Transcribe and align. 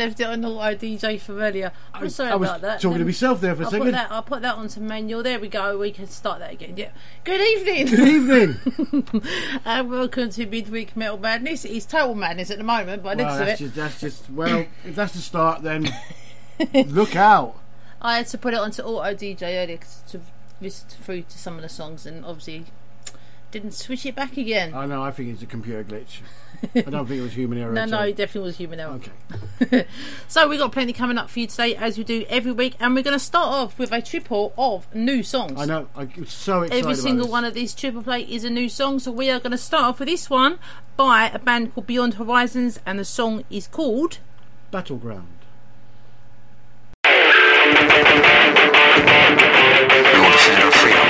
Left 0.00 0.18
it 0.18 0.24
on 0.24 0.42
auto 0.46 0.74
DJ 0.74 1.20
from 1.20 1.40
earlier. 1.42 1.72
I'm 1.92 2.04
oh, 2.06 2.08
sorry 2.08 2.30
I 2.30 2.34
was 2.36 2.48
about 2.48 2.62
that. 2.62 2.80
talking 2.80 3.00
to 3.00 3.04
myself 3.04 3.42
there 3.42 3.54
for 3.54 3.64
a 3.64 3.66
I'll 3.66 3.70
put 3.70 3.76
second. 3.80 3.92
that. 3.92 4.10
I'll 4.10 4.22
put 4.22 4.40
that 4.40 4.54
onto 4.54 4.80
manual. 4.80 5.22
There 5.22 5.38
we 5.38 5.48
go. 5.48 5.76
We 5.76 5.92
can 5.92 6.06
start 6.06 6.38
that 6.38 6.54
again. 6.54 6.72
Yeah. 6.74 6.92
Good 7.22 7.38
evening. 7.38 7.86
Good 7.86 8.08
evening. 8.08 9.22
and 9.66 9.90
welcome 9.90 10.30
to 10.30 10.46
Midweek 10.46 10.96
Metal 10.96 11.18
Madness. 11.18 11.66
It's 11.66 11.84
total 11.84 12.14
madness 12.14 12.50
at 12.50 12.56
the 12.56 12.64
moment, 12.64 13.02
but 13.02 13.18
well, 13.18 13.26
next 13.26 13.38
to 13.40 13.44
that's 13.44 13.60
it, 13.60 13.64
just, 13.64 13.76
that's 13.76 14.00
just 14.00 14.30
well. 14.30 14.64
If 14.86 14.94
that's 14.94 15.12
the 15.12 15.18
start, 15.18 15.60
then 15.60 15.90
look 16.86 17.14
out. 17.14 17.56
I 18.00 18.16
had 18.16 18.26
to 18.28 18.38
put 18.38 18.54
it 18.54 18.60
onto 18.60 18.80
auto 18.80 19.14
DJ 19.14 19.62
earlier 19.62 19.76
'cause 19.76 20.02
to 20.08 20.22
listen 20.62 20.88
through 20.88 21.22
to 21.28 21.38
some 21.38 21.56
of 21.56 21.62
the 21.62 21.68
songs, 21.68 22.06
and 22.06 22.24
obviously 22.24 22.64
didn't 23.50 23.74
switch 23.74 24.06
it 24.06 24.14
back 24.14 24.38
again. 24.38 24.72
I 24.72 24.86
know. 24.86 25.02
I 25.02 25.10
think 25.10 25.28
it's 25.28 25.42
a 25.42 25.46
computer 25.46 25.84
glitch. 25.84 26.20
I 26.74 26.80
don't 26.82 27.06
think 27.06 27.20
it 27.20 27.22
was 27.22 27.32
human 27.32 27.58
error. 27.58 27.72
no, 27.72 27.84
no, 27.86 28.00
it 28.00 28.16
definitely 28.16 28.48
was 28.48 28.56
human 28.58 28.80
error. 28.80 29.00
Okay. 29.62 29.86
So 30.28 30.48
we 30.48 30.56
got 30.58 30.72
plenty 30.72 30.92
coming 30.92 31.18
up 31.18 31.28
for 31.28 31.40
you 31.40 31.46
today, 31.46 31.74
as 31.74 31.98
we 31.98 32.04
do 32.04 32.24
every 32.28 32.52
week, 32.52 32.76
and 32.80 32.94
we're 32.94 33.02
going 33.02 33.18
to 33.18 33.24
start 33.24 33.48
off 33.48 33.78
with 33.78 33.92
a 33.92 34.00
triple 34.00 34.52
of 34.56 34.92
new 34.94 35.22
songs. 35.22 35.60
I 35.60 35.64
know. 35.64 35.88
I'm 35.96 36.26
so 36.26 36.62
excited. 36.62 36.78
Every 36.78 36.92
about 36.92 37.02
single 37.02 37.26
this. 37.26 37.32
one 37.32 37.44
of 37.44 37.54
these 37.54 37.74
triple 37.74 38.02
play 38.02 38.22
is 38.22 38.44
a 38.44 38.50
new 38.50 38.68
song, 38.68 38.98
so 39.00 39.10
we 39.10 39.30
are 39.30 39.38
going 39.40 39.50
to 39.52 39.58
start 39.58 39.84
off 39.84 39.98
with 39.98 40.08
this 40.08 40.30
one 40.30 40.58
by 40.96 41.28
a 41.30 41.38
band 41.38 41.74
called 41.74 41.86
Beyond 41.86 42.14
Horizons, 42.14 42.78
and 42.86 42.98
the 42.98 43.04
song 43.04 43.44
is 43.50 43.66
called. 43.66 44.18
battleground. 44.70 45.26
We 47.04 47.10
will 50.20 50.30
defend 50.32 50.62
our 50.62 50.72
freedom. 50.72 51.06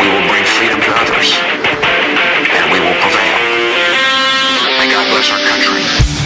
We 0.00 0.06
will 0.08 0.28
bring 0.28 0.44
freedom 0.44 0.80
to 0.80 0.90
others. 0.94 1.63
Bless 5.24 5.32
our 5.32 5.48
country. 5.48 6.23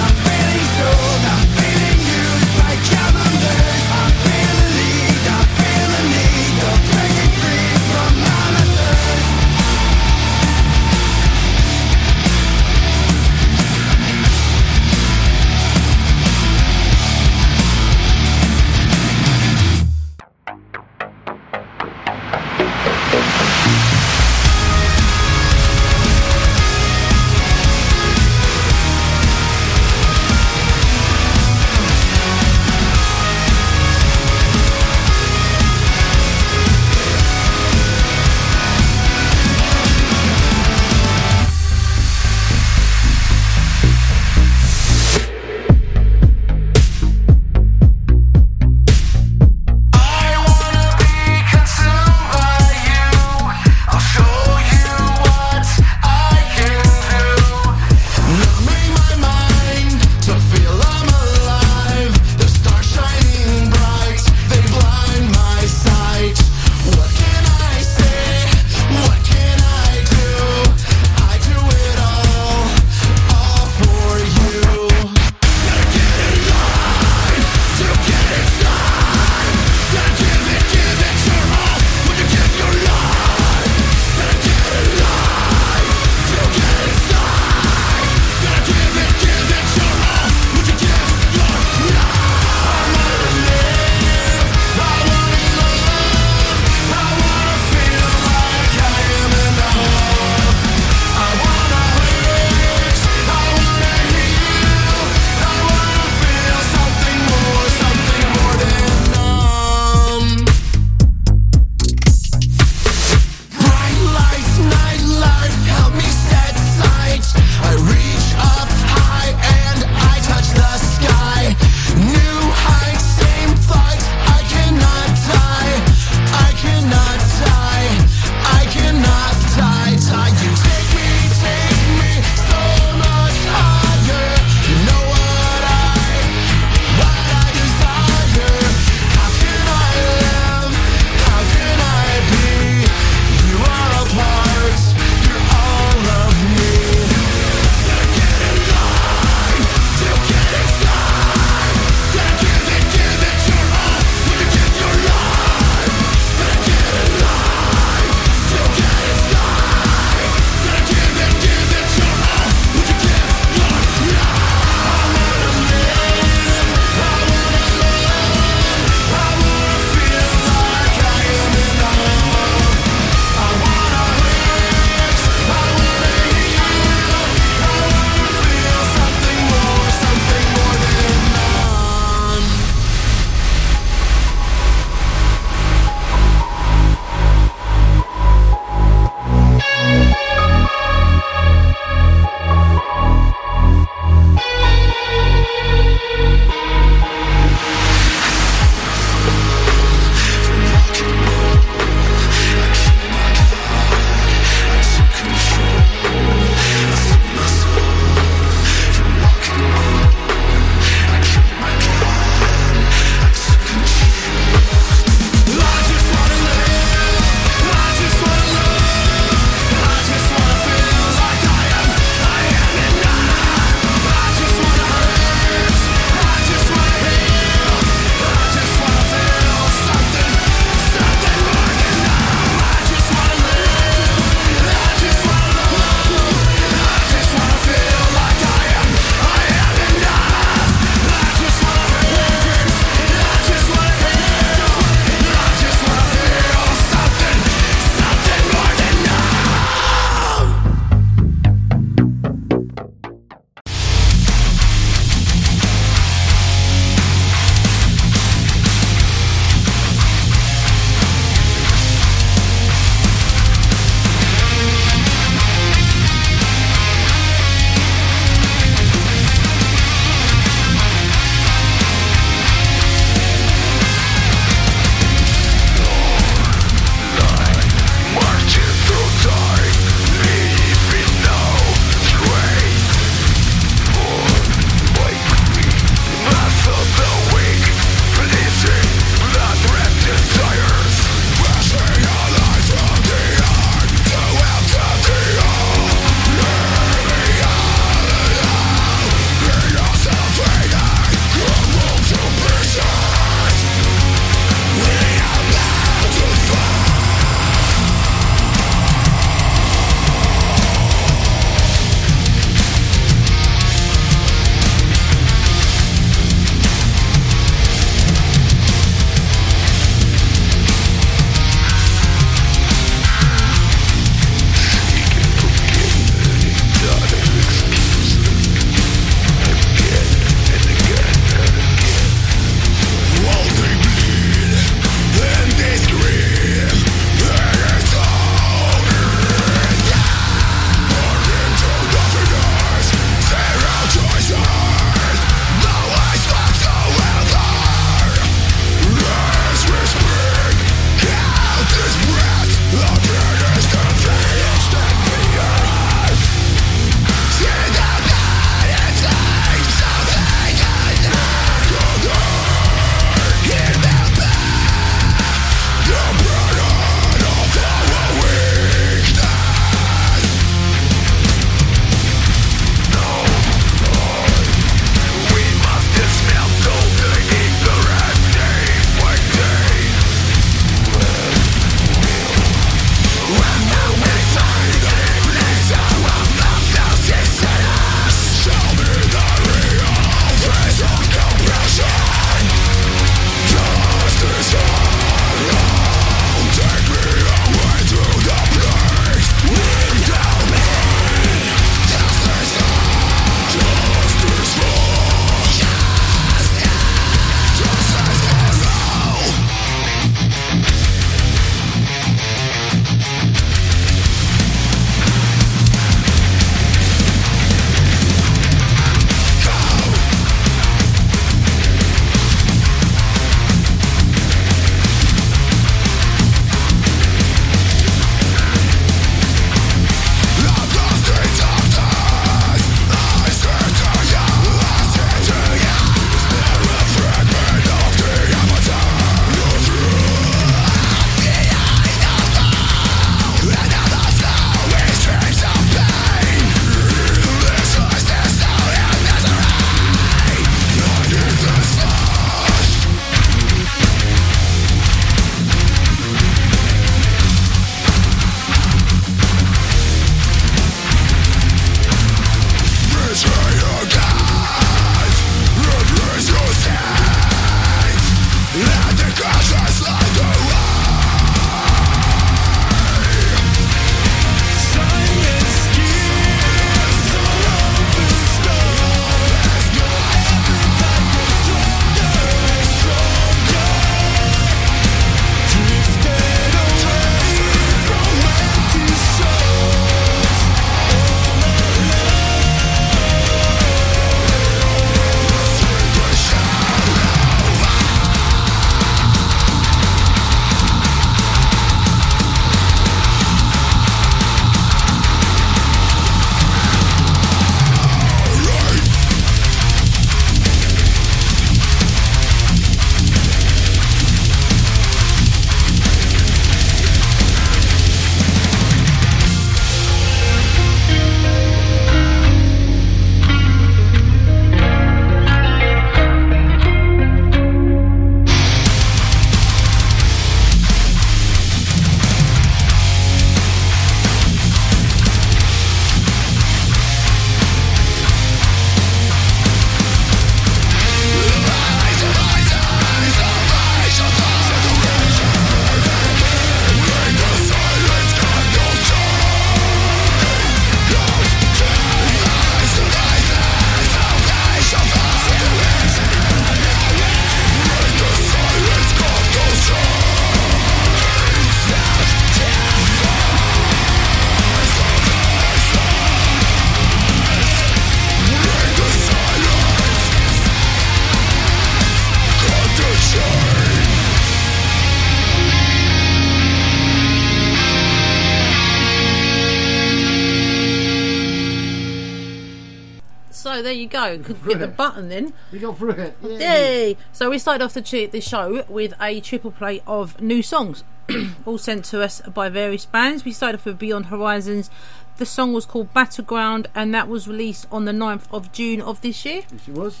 Go. 584.18 584.34
Could 584.34 584.44
get 584.46 584.58
the 584.58 584.64
it. 584.64 584.76
button 584.76 585.08
then. 585.08 585.32
We 585.52 585.58
got 585.58 585.78
through 585.78 585.90
it. 585.90 586.16
Yay. 586.22 586.38
Yay! 586.38 586.96
So 587.12 587.30
we 587.30 587.38
started 587.38 587.64
off 587.64 587.74
the, 587.74 587.82
ch- 587.82 588.10
the 588.10 588.20
show 588.20 588.64
with 588.68 588.94
a 589.00 589.20
triple 589.20 589.50
play 589.50 589.82
of 589.86 590.20
new 590.20 590.42
songs, 590.42 590.84
all 591.46 591.58
sent 591.58 591.84
to 591.86 592.02
us 592.02 592.20
by 592.22 592.48
various 592.48 592.86
bands. 592.86 593.24
We 593.24 593.32
started 593.32 593.58
off 593.58 593.64
with 593.66 593.78
Beyond 593.78 594.06
Horizons. 594.06 594.70
The 595.18 595.26
song 595.26 595.52
was 595.52 595.64
called 595.64 595.94
Battleground, 595.94 596.68
and 596.74 596.94
that 596.94 597.08
was 597.08 597.26
released 597.26 597.66
on 597.72 597.86
the 597.86 597.92
9th 597.92 598.24
of 598.30 598.52
June 598.52 598.82
of 598.82 599.00
this 599.00 599.24
year. 599.24 599.42
Yes, 599.50 599.68
it 599.68 599.74
was. 599.74 600.00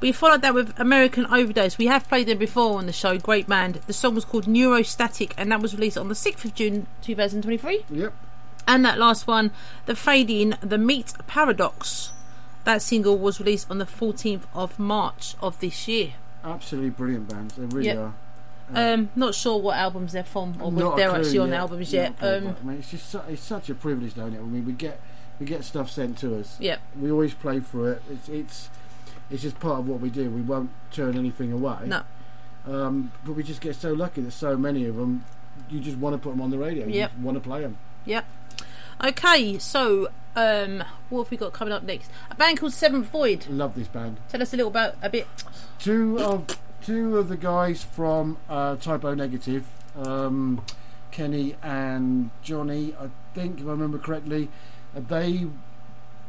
We 0.00 0.12
followed 0.12 0.42
that 0.42 0.52
with 0.52 0.78
American 0.78 1.24
Overdose. 1.26 1.78
We 1.78 1.86
have 1.86 2.06
played 2.08 2.26
them 2.26 2.36
before 2.36 2.76
on 2.76 2.84
the 2.84 2.92
show. 2.92 3.16
Great 3.16 3.48
band. 3.48 3.76
The 3.86 3.94
song 3.94 4.14
was 4.14 4.26
called 4.26 4.44
Neurostatic, 4.44 5.32
and 5.38 5.50
that 5.50 5.62
was 5.62 5.74
released 5.74 5.96
on 5.96 6.08
the 6.08 6.14
6th 6.14 6.44
of 6.44 6.54
June 6.54 6.86
2023. 7.00 7.86
Yep. 7.88 8.12
And 8.66 8.84
that 8.84 8.98
last 8.98 9.26
one, 9.26 9.50
The 9.86 9.96
Fading, 9.96 10.54
The 10.60 10.76
Meat 10.78 11.14
Paradox. 11.26 12.12
That 12.64 12.80
single 12.82 13.18
was 13.18 13.38
released 13.40 13.70
on 13.70 13.78
the 13.78 13.84
14th 13.86 14.42
of 14.54 14.78
March 14.78 15.34
of 15.40 15.58
this 15.60 15.86
year. 15.86 16.14
Absolutely 16.42 16.90
brilliant 16.90 17.28
bands. 17.28 17.54
They 17.54 17.64
really 17.66 17.86
Yep. 17.86 17.98
are. 17.98 18.14
Um, 18.74 19.10
not 19.14 19.34
sure 19.34 19.58
what 19.60 19.76
albums 19.76 20.12
they're 20.12 20.24
from 20.24 20.54
or 20.60 20.68
if 20.90 20.96
they're 20.96 21.10
actually 21.10 21.38
on 21.38 21.50
yet. 21.50 21.58
albums 21.60 21.92
yet. 21.92 22.14
Um, 22.22 22.44
but, 22.44 22.64
mate, 22.64 22.78
it's 22.78 22.90
just 22.92 23.10
su- 23.10 23.20
it's 23.28 23.42
such 23.42 23.68
a 23.68 23.74
privilege, 23.74 24.14
don't 24.14 24.32
it? 24.32 24.38
I 24.38 24.42
mean, 24.42 24.64
we 24.64 24.72
get 24.72 25.00
we 25.38 25.44
get 25.46 25.64
stuff 25.64 25.90
sent 25.90 26.16
to 26.18 26.38
us. 26.40 26.56
yep, 26.60 26.80
We 26.98 27.10
always 27.10 27.34
play 27.34 27.60
through 27.60 27.92
it. 27.92 28.02
It's 28.10 28.28
it's 28.30 28.70
it's 29.30 29.42
just 29.42 29.60
part 29.60 29.80
of 29.80 29.88
what 29.88 30.00
we 30.00 30.08
do. 30.08 30.30
We 30.30 30.40
won't 30.40 30.70
turn 30.90 31.18
anything 31.18 31.52
away. 31.52 31.76
no, 31.86 32.02
Um, 32.66 33.12
but 33.24 33.32
we 33.32 33.42
just 33.42 33.60
get 33.60 33.76
so 33.76 33.92
lucky 33.92 34.22
that 34.22 34.30
so 34.32 34.56
many 34.56 34.86
of 34.86 34.96
them, 34.96 35.24
you 35.68 35.80
just 35.80 35.98
want 35.98 36.14
to 36.14 36.18
put 36.18 36.30
them 36.30 36.40
on 36.40 36.50
the 36.50 36.58
radio. 36.58 36.86
Yep. 36.86 37.12
You 37.18 37.24
want 37.24 37.36
to 37.36 37.40
play 37.46 37.60
them. 37.62 37.76
yep. 38.06 38.24
Okay, 39.02 39.58
so 39.58 40.08
um, 40.36 40.84
what 41.10 41.24
have 41.24 41.30
we 41.30 41.36
got 41.36 41.52
coming 41.52 41.72
up 41.72 41.82
next? 41.82 42.10
A 42.30 42.34
band 42.34 42.60
called 42.60 42.72
Seventh 42.72 43.08
Void. 43.08 43.46
Love 43.48 43.74
this 43.74 43.88
band. 43.88 44.18
Tell 44.28 44.40
us 44.42 44.52
a 44.52 44.56
little 44.56 44.70
about 44.70 44.94
a 45.02 45.10
bit. 45.10 45.26
Two 45.78 46.18
of 46.20 46.46
two 46.82 47.16
of 47.18 47.28
the 47.28 47.36
guys 47.36 47.82
from 47.82 48.36
uh, 48.48 48.76
Type 48.76 49.04
O 49.04 49.14
Negative, 49.14 49.66
um, 49.96 50.62
Kenny 51.10 51.56
and 51.62 52.30
Johnny, 52.42 52.94
I 53.00 53.08
think 53.34 53.60
if 53.60 53.66
I 53.66 53.70
remember 53.70 53.98
correctly, 53.98 54.48
uh, 54.96 55.00
they 55.00 55.46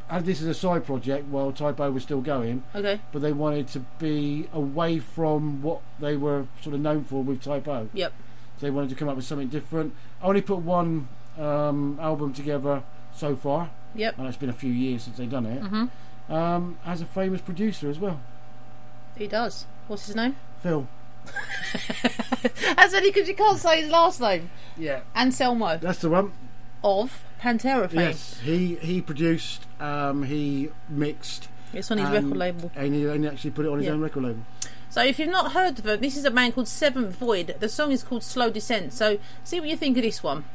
had 0.07 0.25
this 0.25 0.39
as 0.39 0.47
a 0.47 0.53
side 0.53 0.85
project 0.85 1.27
while 1.27 1.51
Type 1.51 1.79
O 1.79 1.91
was 1.91 2.03
still 2.03 2.21
going, 2.21 2.63
Okay, 2.73 2.99
but 3.11 3.21
they 3.21 3.33
wanted 3.33 3.67
to 3.69 3.79
be 3.99 4.47
away 4.53 4.99
from 4.99 5.61
what 5.61 5.81
they 5.99 6.15
were 6.15 6.47
sort 6.61 6.73
of 6.75 6.81
known 6.81 7.03
for 7.03 7.21
with 7.23 7.41
Type 7.43 7.67
O. 7.67 7.89
yep, 7.93 8.13
So 8.59 8.65
they 8.65 8.71
wanted 8.71 8.89
to 8.91 8.95
come 8.95 9.09
up 9.09 9.15
with 9.17 9.25
something 9.25 9.47
different. 9.49 9.93
I 10.21 10.27
only 10.27 10.41
put 10.41 10.59
one 10.59 11.07
um, 11.39 11.97
album 12.01 12.33
together 12.33 12.83
so 13.13 13.35
far, 13.35 13.69
yep. 13.93 14.17
and 14.17 14.27
it's 14.27 14.37
been 14.37 14.49
a 14.49 14.53
few 14.53 14.71
years 14.71 15.03
since 15.03 15.17
they've 15.17 15.29
done 15.29 15.45
it. 15.45 15.59
hmm 15.61 15.85
Um, 16.33 16.77
as 16.85 17.01
a 17.01 17.05
famous 17.05 17.41
producer 17.41 17.89
as 17.89 17.99
well, 17.99 18.19
He 19.17 19.27
does. 19.27 19.65
What's 19.87 20.07
his 20.07 20.15
name? 20.15 20.35
Phil. 20.61 20.87
That's 22.75 22.93
only 22.93 23.11
because 23.11 23.27
you 23.27 23.35
can't 23.35 23.57
say 23.59 23.81
his 23.81 23.89
last 23.91 24.21
name. 24.21 24.49
Yeah, 24.77 25.01
Anselmo 25.15 25.77
that's 25.77 25.99
the 25.99 26.09
one. 26.09 26.31
of 26.83 27.23
Pantera 27.41 27.89
fame. 27.89 27.99
Yes, 27.99 28.39
he 28.43 28.75
he 28.75 29.01
produced, 29.01 29.65
um, 29.79 30.23
he 30.23 30.69
mixed, 30.89 31.47
It's 31.73 31.89
on 31.91 31.97
his 31.97 32.09
record 32.09 32.37
label. 32.37 32.71
and 32.75 32.93
he, 32.93 33.05
and 33.07 33.23
he 33.23 33.29
actually 33.29 33.51
put 33.51 33.65
it 33.65 33.69
on 33.69 33.77
his 33.79 33.87
Yeah. 33.87 33.93
own 33.93 34.01
record 34.01 34.23
label. 34.23 34.41
So 34.89 35.03
if 35.03 35.19
you've 35.19 35.29
not 35.29 35.51
heard 35.53 35.77
of 35.79 35.85
it, 35.87 36.01
this 36.01 36.15
is 36.15 36.25
a 36.25 36.29
man 36.31 36.51
called 36.53 36.67
Seventh 36.67 37.15
Void. 37.17 37.55
The 37.59 37.67
song 37.69 37.91
is 37.91 38.03
called 38.03 38.23
Slow 38.23 38.49
Descent. 38.49 38.93
So 38.93 39.17
see 39.43 39.59
what 39.59 39.67
you 39.69 39.75
think 39.75 39.97
of 39.97 40.03
this 40.03 40.21
one. 40.23 40.45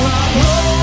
To 0.00 0.06
the 0.06 0.79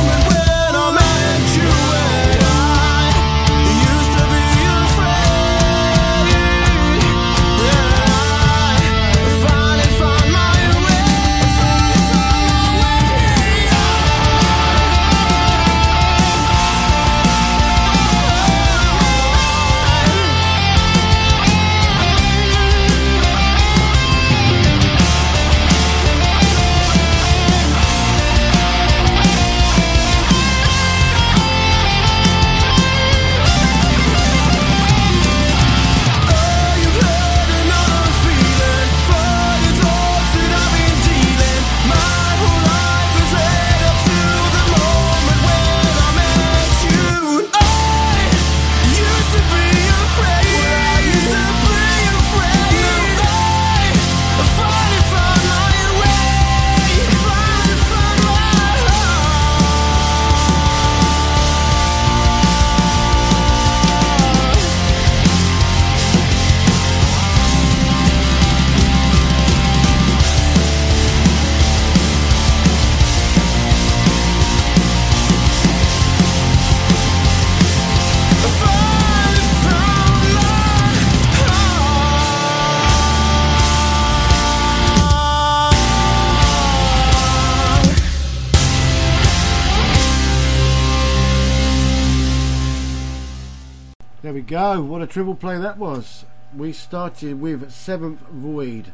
There. 94.78 94.86
What 94.86 95.02
a 95.02 95.08
triple 95.08 95.34
play 95.34 95.58
that 95.58 95.80
was. 95.80 96.24
We 96.56 96.72
started 96.72 97.42
with 97.42 97.72
Seventh 97.72 98.20
Void, 98.28 98.92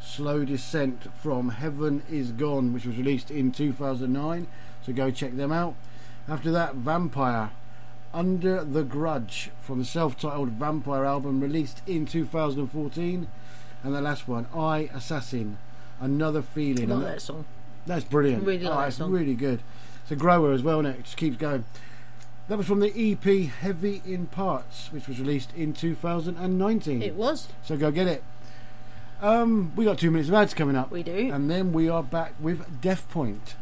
Slow 0.00 0.44
Descent 0.44 1.06
from 1.14 1.50
Heaven 1.50 2.02
is 2.10 2.32
Gone, 2.32 2.72
which 2.72 2.84
was 2.84 2.96
released 2.96 3.30
in 3.30 3.52
2009. 3.52 4.48
So 4.84 4.92
go 4.92 5.12
check 5.12 5.36
them 5.36 5.52
out. 5.52 5.76
After 6.26 6.50
that, 6.50 6.74
Vampire, 6.74 7.52
Under 8.12 8.64
the 8.64 8.82
Grudge 8.82 9.52
from 9.60 9.78
the 9.78 9.84
self 9.84 10.18
titled 10.18 10.48
Vampire 10.48 11.04
album 11.04 11.40
released 11.40 11.80
in 11.86 12.06
2014. 12.06 13.28
And 13.84 13.94
the 13.94 14.00
last 14.00 14.26
one, 14.26 14.48
I 14.52 14.90
Assassin, 14.92 15.58
Another 16.00 16.42
Feeling. 16.42 16.88
like 16.88 16.98
And 16.98 17.06
that 17.06 17.22
song. 17.22 17.44
That's 17.86 18.04
brilliant. 18.04 18.42
Really 18.42 18.64
like 18.64 18.76
oh, 18.76 18.80
it's 18.80 18.96
song. 18.96 19.12
really 19.12 19.34
good. 19.34 19.62
It's 20.02 20.10
a 20.10 20.16
grower 20.16 20.50
as 20.50 20.64
well, 20.64 20.80
and 20.80 20.88
it 20.88 21.04
just 21.04 21.16
keeps 21.16 21.36
going. 21.36 21.64
That 22.50 22.58
was 22.58 22.66
from 22.66 22.80
the 22.80 22.92
EP 22.92 23.48
Heavy 23.48 24.02
in 24.04 24.26
Parts, 24.26 24.88
which 24.90 25.06
was 25.06 25.20
released 25.20 25.52
in 25.54 25.72
2019. 25.72 27.00
It 27.00 27.14
was. 27.14 27.46
So 27.62 27.76
go 27.76 27.92
get 27.92 28.08
it. 28.08 28.24
Um, 29.22 29.70
we 29.76 29.84
got 29.84 29.98
two 29.98 30.10
minutes 30.10 30.28
of 30.28 30.34
ads 30.34 30.52
coming 30.52 30.74
up. 30.74 30.90
We 30.90 31.04
do. 31.04 31.32
And 31.32 31.48
then 31.48 31.72
we 31.72 31.88
are 31.88 32.02
back 32.02 32.34
with 32.40 32.80
Death 32.80 33.08
Point. 33.08 33.54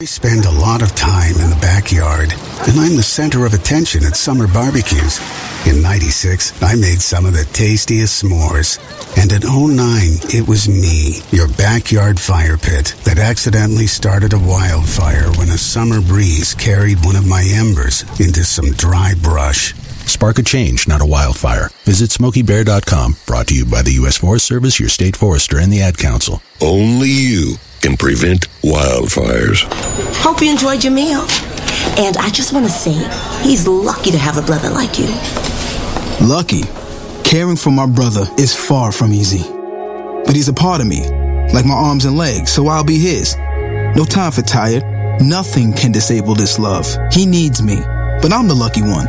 We 0.00 0.06
spend 0.06 0.44
a 0.44 0.50
lot 0.50 0.82
of 0.82 0.92
time 0.96 1.36
in 1.36 1.50
the 1.50 1.58
backyard, 1.62 2.32
and 2.66 2.80
I'm 2.80 2.96
the 2.96 3.02
center 3.02 3.46
of 3.46 3.54
attention 3.54 4.04
at 4.04 4.16
summer 4.16 4.48
barbecues. 4.48 5.20
In 5.68 5.82
96, 5.82 6.60
I 6.60 6.74
made 6.74 7.00
some 7.00 7.24
of 7.24 7.32
the 7.32 7.44
tastiest 7.52 8.20
s'mores. 8.22 8.82
And 9.16 9.30
in 9.30 9.42
09, 9.42 10.34
it 10.34 10.48
was 10.48 10.68
me, 10.68 11.22
your 11.30 11.46
backyard 11.56 12.18
fire 12.18 12.58
pit, 12.58 12.96
that 13.04 13.20
accidentally 13.20 13.86
started 13.86 14.32
a 14.32 14.38
wildfire 14.38 15.30
when 15.38 15.48
a 15.50 15.56
summer 15.56 16.00
breeze 16.00 16.54
carried 16.54 17.04
one 17.04 17.14
of 17.14 17.28
my 17.28 17.44
embers 17.54 18.02
into 18.18 18.42
some 18.42 18.72
dry 18.72 19.14
brush. 19.22 19.74
Spark 20.10 20.40
a 20.40 20.42
change, 20.42 20.88
not 20.88 21.02
a 21.02 21.06
wildfire. 21.06 21.70
Visit 21.84 22.10
SmokeyBear.com. 22.10 23.16
Brought 23.26 23.46
to 23.46 23.54
you 23.54 23.64
by 23.64 23.82
the 23.82 23.92
U.S. 24.02 24.18
Forest 24.18 24.46
Service, 24.46 24.80
your 24.80 24.88
state 24.88 25.14
forester, 25.14 25.60
and 25.60 25.72
the 25.72 25.82
Ad 25.82 25.96
Council. 25.98 26.42
Only 26.60 27.10
you 27.10 27.54
can 27.84 27.98
prevent 27.98 28.48
wildfires. 28.62 29.62
Hope 30.22 30.40
you 30.40 30.50
enjoyed 30.50 30.82
your 30.82 30.94
meal. 30.94 31.20
And 31.98 32.16
I 32.16 32.30
just 32.30 32.54
want 32.54 32.64
to 32.64 32.72
say, 32.72 32.94
he's 33.46 33.68
lucky 33.68 34.10
to 34.10 34.16
have 34.16 34.38
a 34.38 34.42
brother 34.42 34.70
like 34.70 34.98
you. 34.98 35.08
Lucky. 36.26 36.62
Caring 37.24 37.56
for 37.56 37.70
my 37.70 37.84
brother 37.84 38.24
is 38.38 38.54
far 38.54 38.90
from 38.90 39.12
easy. 39.12 39.42
But 40.24 40.34
he's 40.34 40.48
a 40.48 40.54
part 40.54 40.80
of 40.80 40.86
me, 40.86 41.06
like 41.52 41.66
my 41.66 41.74
arms 41.74 42.06
and 42.06 42.16
legs, 42.16 42.50
so 42.50 42.68
I'll 42.68 42.84
be 42.84 42.98
his. 42.98 43.36
No 43.94 44.06
time 44.08 44.32
for 44.32 44.40
tired. 44.40 44.82
Nothing 45.20 45.74
can 45.74 45.92
disable 45.92 46.34
this 46.34 46.58
love. 46.58 46.86
He 47.12 47.26
needs 47.26 47.62
me. 47.62 47.76
But 48.22 48.32
I'm 48.32 48.48
the 48.48 48.54
lucky 48.54 48.80
one, 48.80 49.08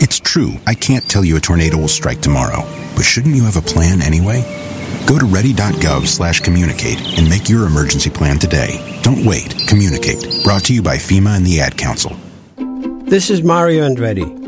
It's 0.00 0.20
true, 0.20 0.54
I 0.66 0.74
can't 0.74 1.08
tell 1.08 1.24
you 1.24 1.36
a 1.36 1.40
tornado 1.40 1.76
will 1.76 1.88
strike 1.88 2.20
tomorrow, 2.20 2.62
but 2.94 3.02
shouldn't 3.02 3.34
you 3.34 3.44
have 3.44 3.56
a 3.56 3.60
plan 3.60 4.00
anyway? 4.00 4.42
Go 5.06 5.18
to 5.18 5.26
ready.gov 5.26 6.06
slash 6.06 6.40
communicate 6.40 7.00
and 7.18 7.28
make 7.28 7.48
your 7.48 7.66
emergency 7.66 8.10
plan 8.10 8.38
today. 8.38 9.00
Don't 9.02 9.24
wait. 9.24 9.54
Communicate. 9.66 10.44
Brought 10.44 10.64
to 10.64 10.74
you 10.74 10.82
by 10.82 10.96
FEMA 10.96 11.36
and 11.36 11.46
the 11.46 11.60
Ad 11.60 11.76
Council. 11.76 12.16
This 13.06 13.30
is 13.30 13.42
Mario 13.42 13.88
Andretti. 13.88 14.47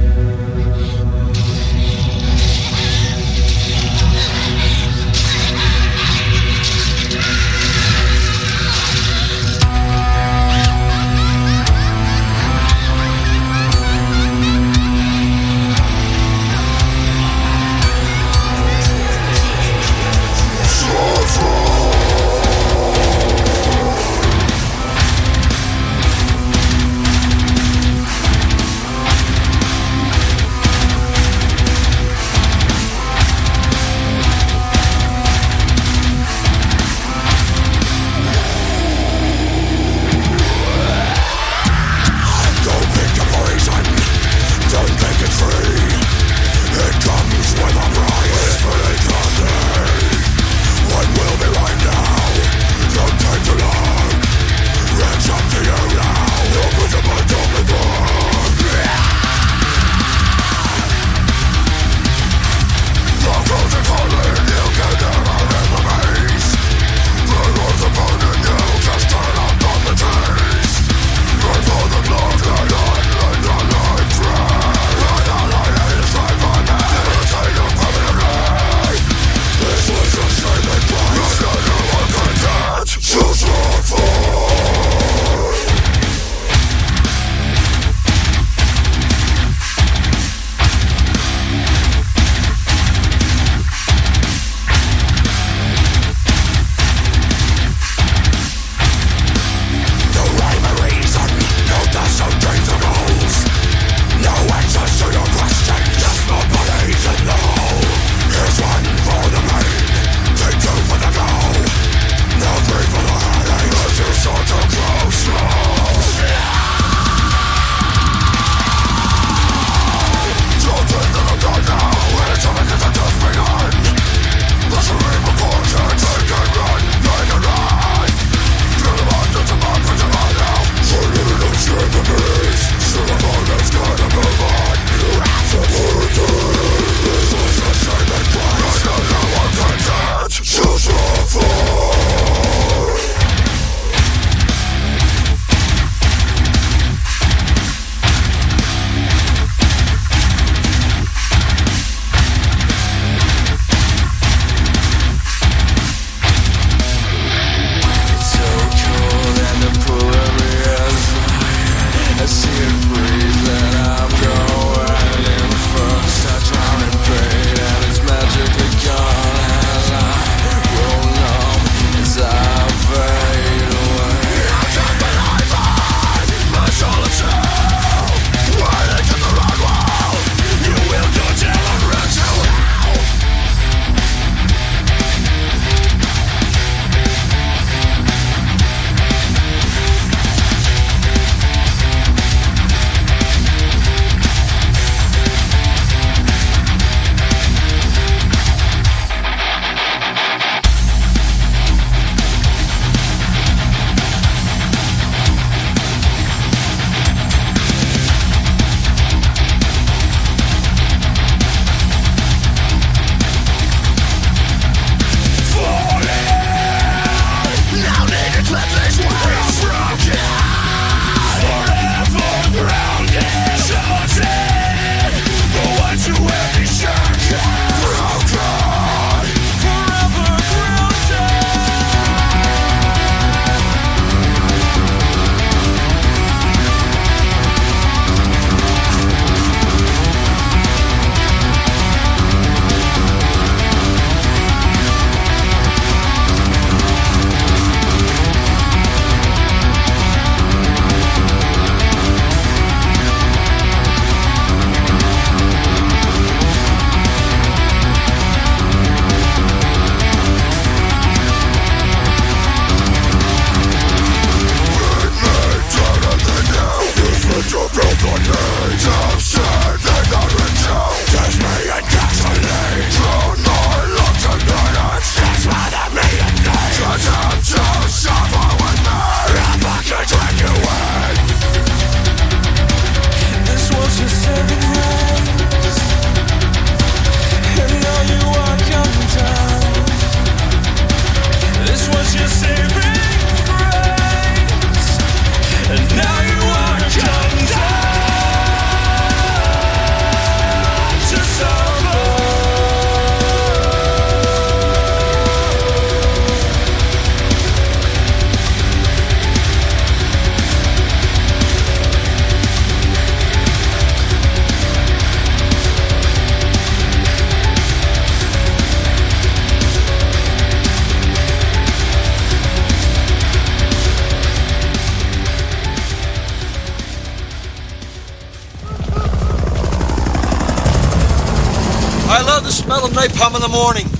Of 333.05 333.11
napalm 333.11 333.35
in 333.35 333.41
the 333.41 333.47
morning. 333.47 333.90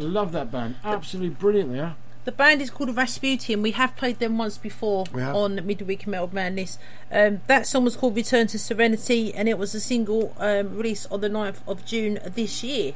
Band. 0.00 0.14
love 0.14 0.32
that 0.32 0.50
band. 0.50 0.76
Absolutely 0.84 1.30
brilliant. 1.30 1.72
They 1.72 1.80
are. 1.80 1.96
The 2.24 2.32
band 2.32 2.62
is 2.62 2.70
called 2.70 2.94
Rasputin. 2.96 3.62
We 3.62 3.72
have 3.72 3.96
played 3.96 4.20
them 4.20 4.38
once 4.38 4.56
before 4.56 5.06
on 5.12 5.56
Midweek 5.66 6.06
Metal 6.06 6.30
Madness. 6.32 6.78
Um, 7.10 7.40
that 7.48 7.66
song 7.66 7.82
was 7.82 7.96
called 7.96 8.14
Return 8.14 8.46
to 8.48 8.58
Serenity 8.60 9.34
and 9.34 9.48
it 9.48 9.58
was 9.58 9.74
a 9.74 9.80
single 9.80 10.32
um, 10.38 10.76
released 10.76 11.08
on 11.10 11.20
the 11.20 11.28
9th 11.28 11.58
of 11.66 11.84
June 11.84 12.20
this 12.24 12.62
year. 12.62 12.92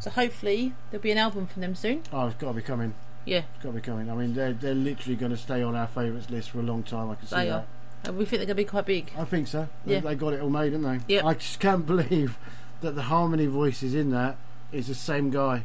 So 0.00 0.08
hopefully 0.10 0.72
there'll 0.90 1.02
be 1.02 1.10
an 1.10 1.18
album 1.18 1.46
from 1.46 1.60
them 1.60 1.74
soon. 1.74 2.04
Oh, 2.12 2.28
it's 2.28 2.36
got 2.36 2.48
to 2.48 2.54
be 2.54 2.62
coming. 2.62 2.94
Yeah, 3.26 3.42
It's 3.54 3.62
got 3.62 3.70
to 3.70 3.74
be 3.76 3.80
coming. 3.82 4.10
I 4.10 4.14
mean, 4.14 4.32
they're 4.34 4.54
they're 4.54 4.74
literally 4.74 5.16
going 5.16 5.32
to 5.32 5.36
stay 5.36 5.62
on 5.62 5.76
our 5.76 5.86
favourites 5.88 6.30
list 6.30 6.48
for 6.50 6.60
a 6.60 6.62
long 6.62 6.82
time. 6.82 7.10
I 7.10 7.16
can 7.16 7.26
see 7.26 7.36
they 7.36 7.46
that. 7.46 7.52
are. 7.52 7.64
And 8.04 8.16
we 8.16 8.24
think 8.24 8.38
they're 8.38 8.46
going 8.46 8.48
to 8.48 8.54
be 8.54 8.64
quite 8.64 8.86
big. 8.86 9.12
I 9.18 9.24
think 9.24 9.48
so. 9.48 9.68
They, 9.84 9.94
Yeah. 9.94 10.00
they 10.00 10.14
got 10.14 10.32
it 10.32 10.40
all 10.40 10.48
made, 10.48 10.70
didn't 10.70 10.82
they? 11.06 11.14
Yep. 11.16 11.24
I 11.26 11.34
just 11.34 11.60
can't 11.60 11.84
believe 11.86 12.38
that 12.80 12.92
the 12.94 13.02
harmony 13.02 13.44
voices 13.44 13.92
in 13.94 14.10
that 14.12 14.38
is 14.72 14.86
the 14.86 14.94
same 14.94 15.28
guy 15.30 15.64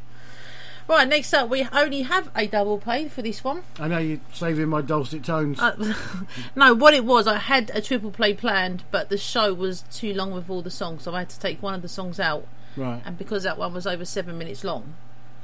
Right, 0.90 1.06
next 1.06 1.32
up, 1.34 1.48
we 1.48 1.64
only 1.70 2.02
have 2.02 2.32
a 2.34 2.48
double 2.48 2.76
play 2.76 3.06
for 3.06 3.22
this 3.22 3.44
one. 3.44 3.62
I 3.78 3.86
know 3.86 3.98
you're 3.98 4.18
saving 4.32 4.68
my 4.70 4.80
dulcet 4.80 5.22
tones. 5.22 5.60
Uh, 5.60 5.94
no, 6.56 6.74
what 6.74 6.94
it 6.94 7.04
was, 7.04 7.28
I 7.28 7.38
had 7.38 7.70
a 7.72 7.80
triple 7.80 8.10
play 8.10 8.34
planned, 8.34 8.82
but 8.90 9.08
the 9.08 9.16
show 9.16 9.54
was 9.54 9.82
too 9.92 10.12
long 10.12 10.32
with 10.32 10.50
all 10.50 10.62
the 10.62 10.70
songs, 10.70 11.04
so 11.04 11.14
I 11.14 11.20
had 11.20 11.28
to 11.28 11.38
take 11.38 11.62
one 11.62 11.74
of 11.74 11.82
the 11.82 11.88
songs 11.88 12.18
out. 12.18 12.44
right. 12.76 13.00
And 13.04 13.16
because 13.16 13.44
that 13.44 13.56
one 13.56 13.72
was 13.72 13.86
over 13.86 14.04
seven 14.04 14.36
minutes 14.36 14.64
long, 14.64 14.94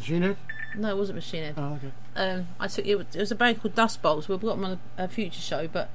Machine 0.01 0.23
Head? 0.23 0.37
no, 0.77 0.91
it 0.91 0.97
wasn't 0.97 1.15
Machine 1.15 1.45
Head. 1.45 1.55
Oh, 1.57 1.75
okay. 1.75 1.93
um, 2.17 2.49
I 2.59 2.67
took 2.67 2.85
it 2.85 2.97
was, 2.97 3.07
it 3.15 3.21
was 3.21 3.31
a 3.31 3.37
band 3.37 3.63
called 3.63 3.77
Dust 3.77 4.03
Bowls. 4.03 4.29
We've 4.29 4.41
got 4.41 4.57
them 4.57 4.65
on 4.65 4.81
a, 4.99 5.05
a 5.05 5.07
future 5.07 5.41
show, 5.41 5.69
but 5.69 5.91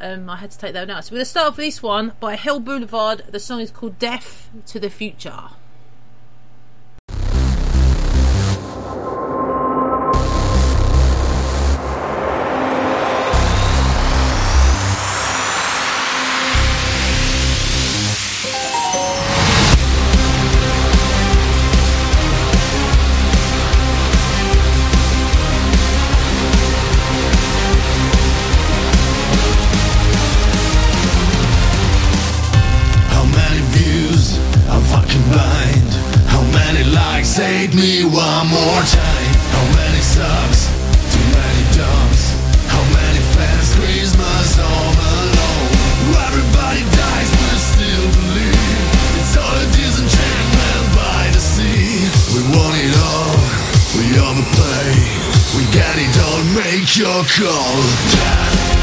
um, 0.00 0.30
I 0.30 0.36
had 0.36 0.52
to 0.52 0.58
take 0.58 0.72
that 0.72 0.86
one 0.86 0.96
out. 0.96 1.04
So 1.04 1.10
we're 1.10 1.16
going 1.16 1.24
to 1.24 1.30
start 1.30 1.48
off 1.48 1.56
with 1.56 1.66
this 1.66 1.82
one 1.82 2.12
by 2.20 2.36
Hell 2.36 2.60
Boulevard. 2.60 3.24
The 3.28 3.40
song 3.40 3.58
is 3.58 3.72
called 3.72 3.98
Death 3.98 4.50
to 4.66 4.78
the 4.78 4.88
Future. 4.88 5.48
How 38.64 39.64
many? 39.76 40.00
Too 41.12 41.26
many 41.36 41.62
dumps. 41.76 42.32
How 42.66 42.82
many? 42.96 43.20
Christmas 43.76 44.56
home 44.56 44.96
alone. 44.96 46.14
Everybody 46.28 46.80
dies, 46.96 47.30
but 47.30 47.58
still 47.60 48.06
believe 48.16 48.56
it's 49.20 49.36
all 49.36 49.56
a 49.56 49.66
disenchantment 49.76 50.86
by 50.96 51.28
the 51.32 51.40
sea. 51.40 52.08
We 52.32 52.40
want 52.56 52.76
it 52.80 52.96
all. 53.04 53.36
We. 53.98 54.04
We 55.56 55.62
get 55.72 55.96
it 55.96 56.16
all. 56.24 56.42
Make 56.56 56.96
your 56.96 57.22
call. 57.36 57.76
Death 58.10 58.73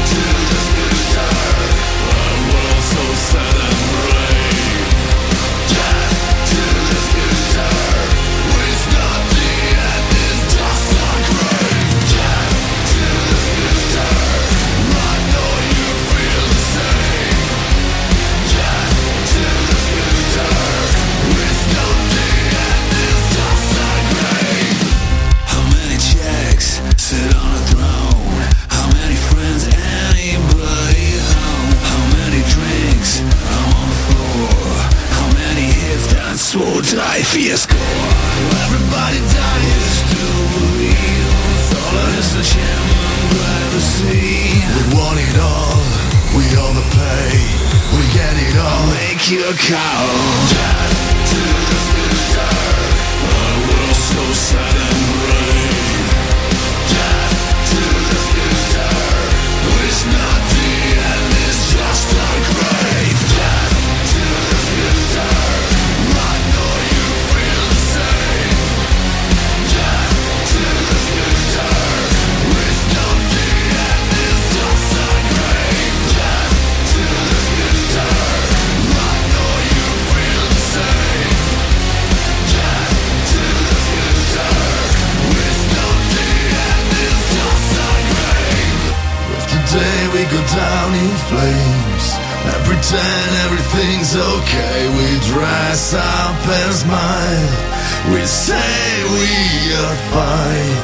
flames 91.28 92.22
I 92.44 92.58
pretend 92.66 93.30
everything's 93.46 94.16
okay. 94.16 94.88
We 94.98 95.08
dress 95.30 95.94
up 95.94 96.42
and 96.42 96.74
smile. 96.74 98.12
We 98.12 98.26
say 98.26 99.04
we 99.14 99.30
are 99.78 99.96
fine. 100.10 100.82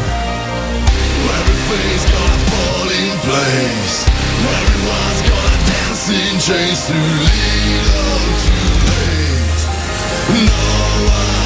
Everything's 1.35 2.05
gonna 2.15 2.41
fall 2.47 2.87
in 2.95 3.11
place. 3.27 4.07
Everyone's 4.55 5.23
gonna 5.27 5.67
dance 5.67 6.07
in 6.15 6.35
chains 6.47 6.81
too 6.87 7.11
little, 7.27 8.23
too 8.47 8.71
late. 8.87 9.61
No 10.47 10.63
one. 11.11 11.38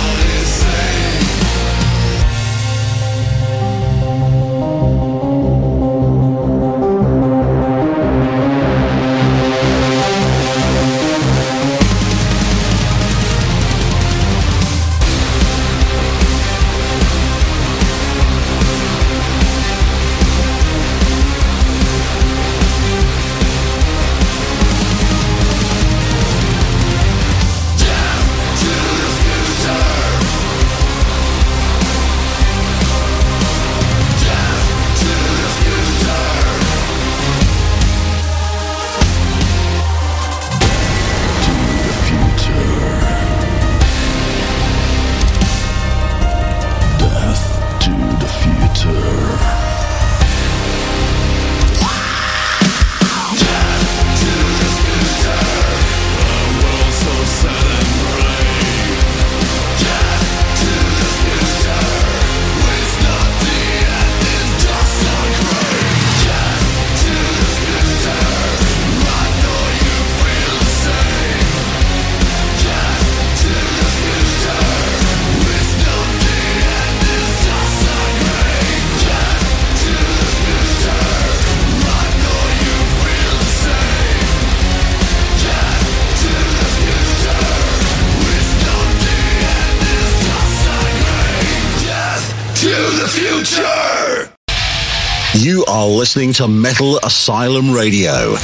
listening 96.15 96.35
to 96.35 96.47
Metal 96.47 96.99
Asylum 97.05 97.71
Radio. 97.71 98.35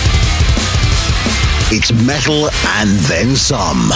It's 1.71 1.93
metal 1.93 2.49
and 2.67 2.89
then 3.01 3.37
some. 3.37 3.91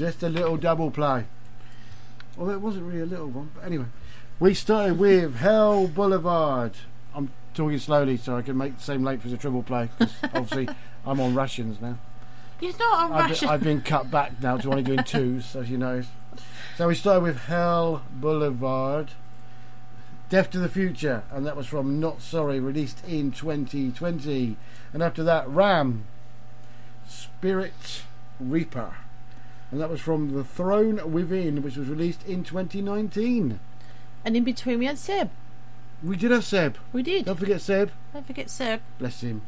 Just 0.00 0.22
a 0.22 0.30
little 0.30 0.56
double 0.56 0.90
play. 0.90 1.26
Although 2.38 2.52
it 2.52 2.62
wasn't 2.62 2.86
really 2.86 3.00
a 3.00 3.04
little 3.04 3.26
one, 3.26 3.50
but 3.54 3.66
anyway. 3.66 3.84
We 4.38 4.54
started 4.54 4.98
with 4.98 5.34
Hell 5.36 5.88
Boulevard. 5.88 6.72
I'm 7.14 7.30
talking 7.52 7.78
slowly 7.78 8.16
so 8.16 8.34
I 8.34 8.40
can 8.40 8.56
make 8.56 8.78
the 8.78 8.82
same 8.82 9.04
length 9.04 9.26
as 9.26 9.34
a 9.34 9.36
triple 9.36 9.62
play 9.62 9.90
because 9.98 10.14
obviously, 10.22 10.70
I'm 11.04 11.20
on 11.20 11.34
rations 11.34 11.82
now. 11.82 11.98
You're 12.62 12.78
not 12.78 13.10
a 13.10 13.14
I've 13.14 13.28
ration. 13.28 13.46
been, 13.46 13.54
I've 13.54 13.62
been 13.62 13.82
cut 13.82 14.10
back 14.10 14.40
now 14.40 14.56
to 14.56 14.70
only 14.70 14.82
doing 14.82 15.04
twos, 15.04 15.54
as 15.54 15.70
you 15.70 15.76
know. 15.76 16.02
So 16.78 16.88
we 16.88 16.94
started 16.94 17.22
with 17.22 17.36
Hell 17.36 18.02
Boulevard. 18.10 19.10
Death 20.30 20.50
to 20.52 20.58
the 20.60 20.70
Future, 20.70 21.24
and 21.30 21.44
that 21.44 21.58
was 21.58 21.66
from 21.66 22.00
Not 22.00 22.22
Sorry, 22.22 22.58
released 22.58 23.06
in 23.06 23.32
2020. 23.32 24.56
And 24.94 25.02
after 25.02 25.22
that, 25.24 25.46
Ram, 25.46 26.06
Spirit 27.06 28.04
Reaper. 28.40 28.94
And 29.70 29.80
that 29.80 29.90
was 29.90 30.00
from 30.00 30.34
The 30.34 30.42
Throne 30.44 31.12
Within, 31.12 31.62
which 31.62 31.76
was 31.76 31.88
released 31.88 32.26
in 32.26 32.42
2019. 32.44 33.60
and 34.24 34.36
in 34.36 34.44
between 34.44 34.78
we 34.80 34.86
had 34.86 34.98
Seb. 34.98 35.30
We 36.02 36.16
did 36.16 36.30
have 36.30 36.44
Seb. 36.44 36.76
We 36.92 37.02
did. 37.02 37.26
Don't 37.26 37.38
forget 37.38 37.60
Seb. 37.60 37.90
Don't 38.12 38.26
forget 38.26 38.50
Seb. 38.50 38.80
Bless 38.98 39.20
him. 39.20 39.42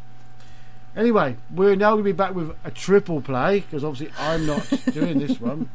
Anyway, 0.95 1.37
we're 1.51 1.75
now 1.75 1.93
going 1.93 2.05
to 2.05 2.09
be 2.09 2.13
back 2.13 2.35
with 2.35 2.55
a 2.65 2.71
triple 2.71 3.21
play 3.23 3.61
because 3.61 3.83
obviously 3.83 4.15
I'm 4.19 4.47
not 4.47 4.69
doing 4.93 5.19
this 5.19 5.41
one. 5.41 5.71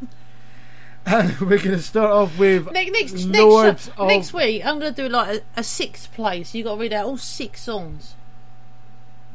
And 1.05 1.39
we're 1.39 1.57
going 1.57 1.71
to 1.71 1.81
start 1.81 2.11
off 2.11 2.37
with 2.37 2.71
Next 2.71 2.91
next 2.91 3.25
Lords 3.25 3.87
next, 3.87 3.99
of 3.99 4.07
next 4.07 4.33
week, 4.33 4.63
I'm 4.65 4.79
going 4.79 4.93
to 4.93 5.01
do 5.03 5.09
like 5.09 5.41
a, 5.55 5.59
a 5.59 5.63
six 5.63 6.05
play. 6.07 6.43
So 6.43 6.57
you 6.57 6.63
got 6.63 6.75
to 6.75 6.81
read 6.81 6.93
out 6.93 7.05
all 7.05 7.17
six 7.17 7.61
songs. 7.61 8.13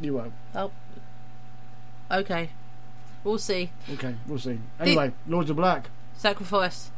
You 0.00 0.14
won't. 0.14 0.32
Oh, 0.54 0.70
okay. 2.10 2.50
We'll 3.24 3.38
see. 3.38 3.70
Okay, 3.94 4.14
we'll 4.26 4.38
see. 4.38 4.58
Anyway, 4.78 5.12
Lords 5.26 5.50
of 5.50 5.56
Black. 5.56 5.90
Sacrifice. 6.16 6.91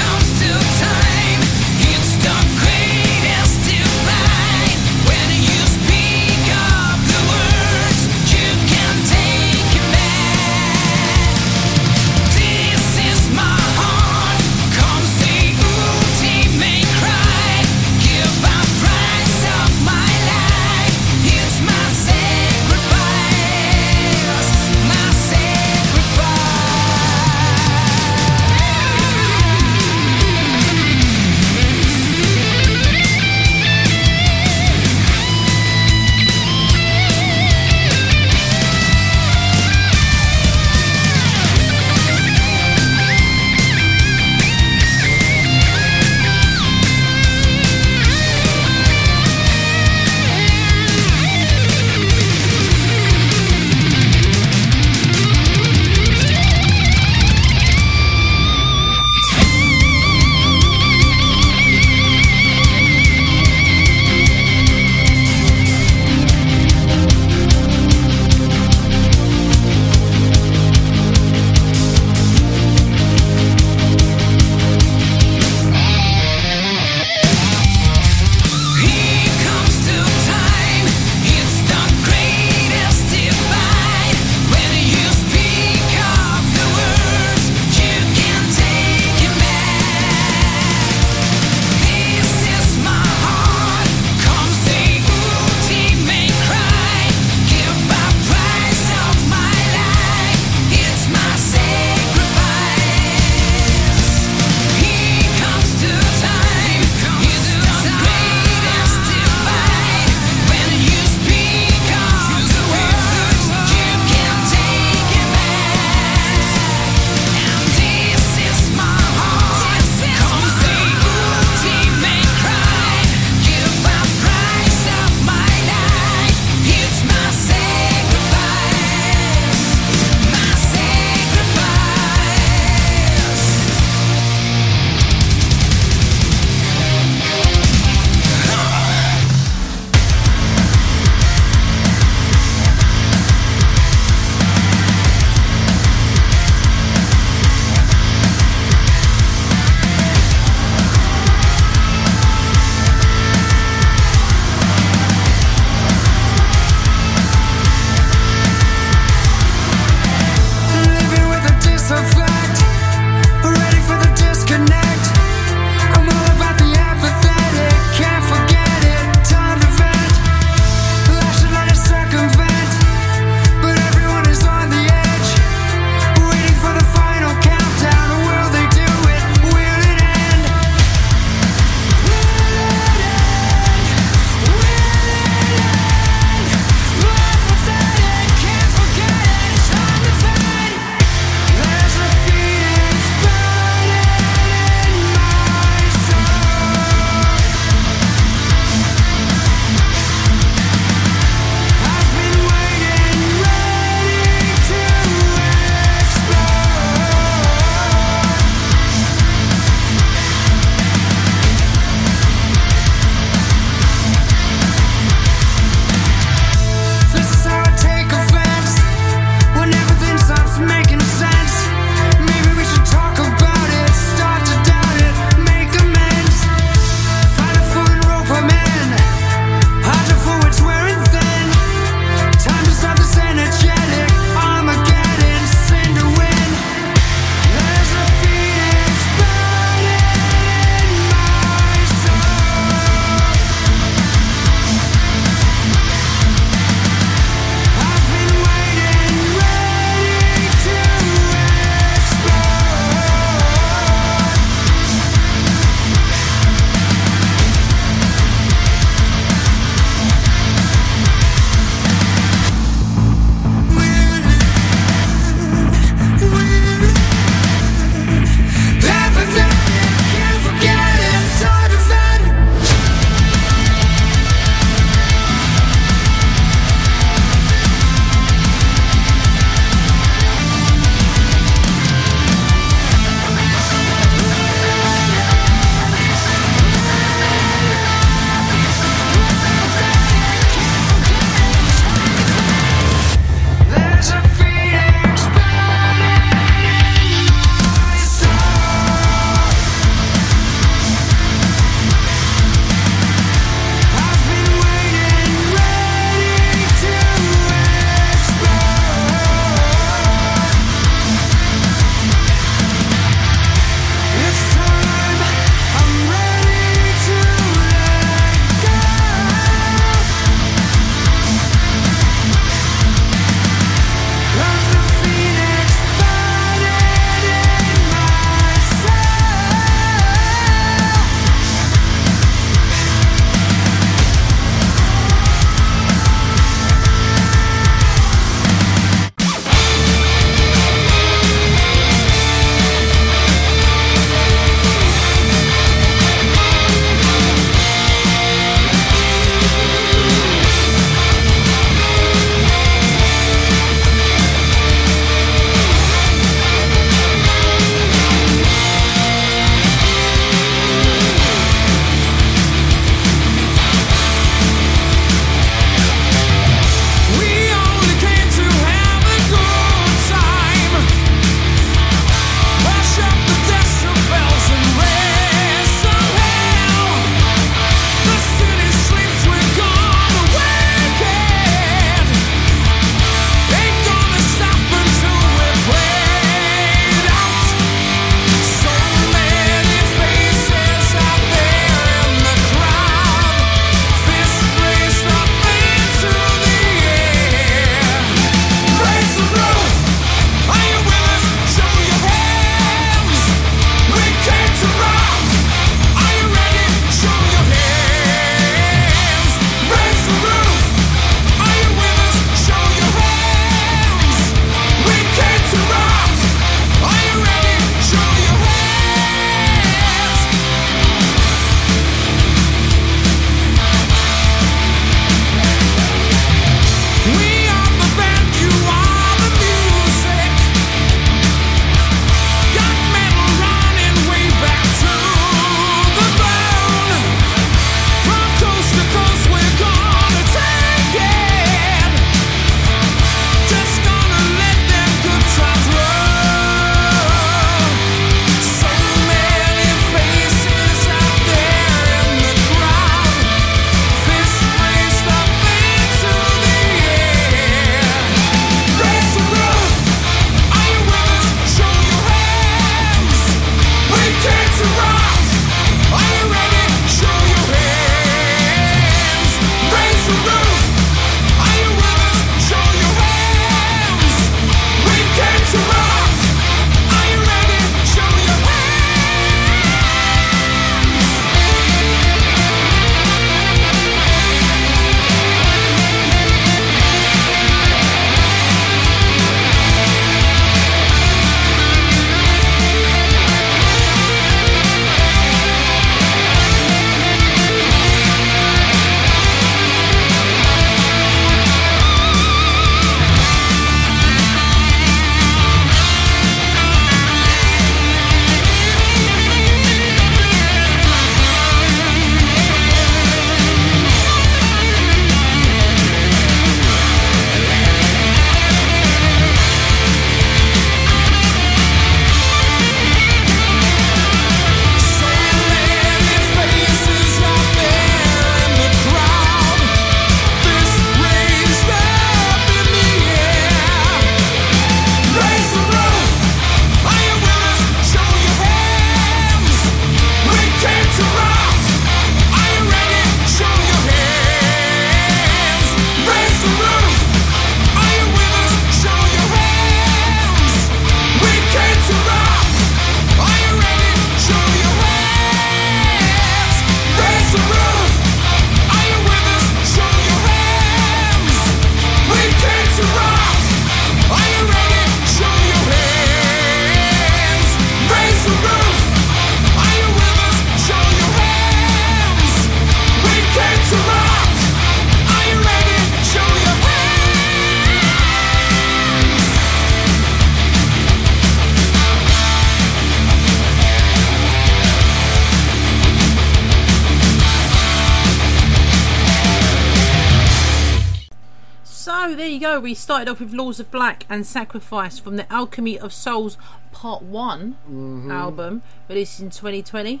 So 592.02 592.16
there 592.16 592.26
you 592.26 592.40
go. 592.40 592.58
We 592.58 592.74
started 592.74 593.08
off 593.08 593.20
with 593.20 593.32
Lords 593.32 593.60
of 593.60 593.70
Black 593.70 594.06
and 594.10 594.26
Sacrifice 594.26 594.98
from 594.98 595.14
the 595.14 595.32
Alchemy 595.32 595.78
of 595.78 595.92
Souls 595.92 596.36
Part 596.72 597.04
One 597.04 597.56
Mhm. 597.70 598.12
album, 598.12 598.62
released 598.88 599.20
in 599.20 599.30
2020. 599.30 600.00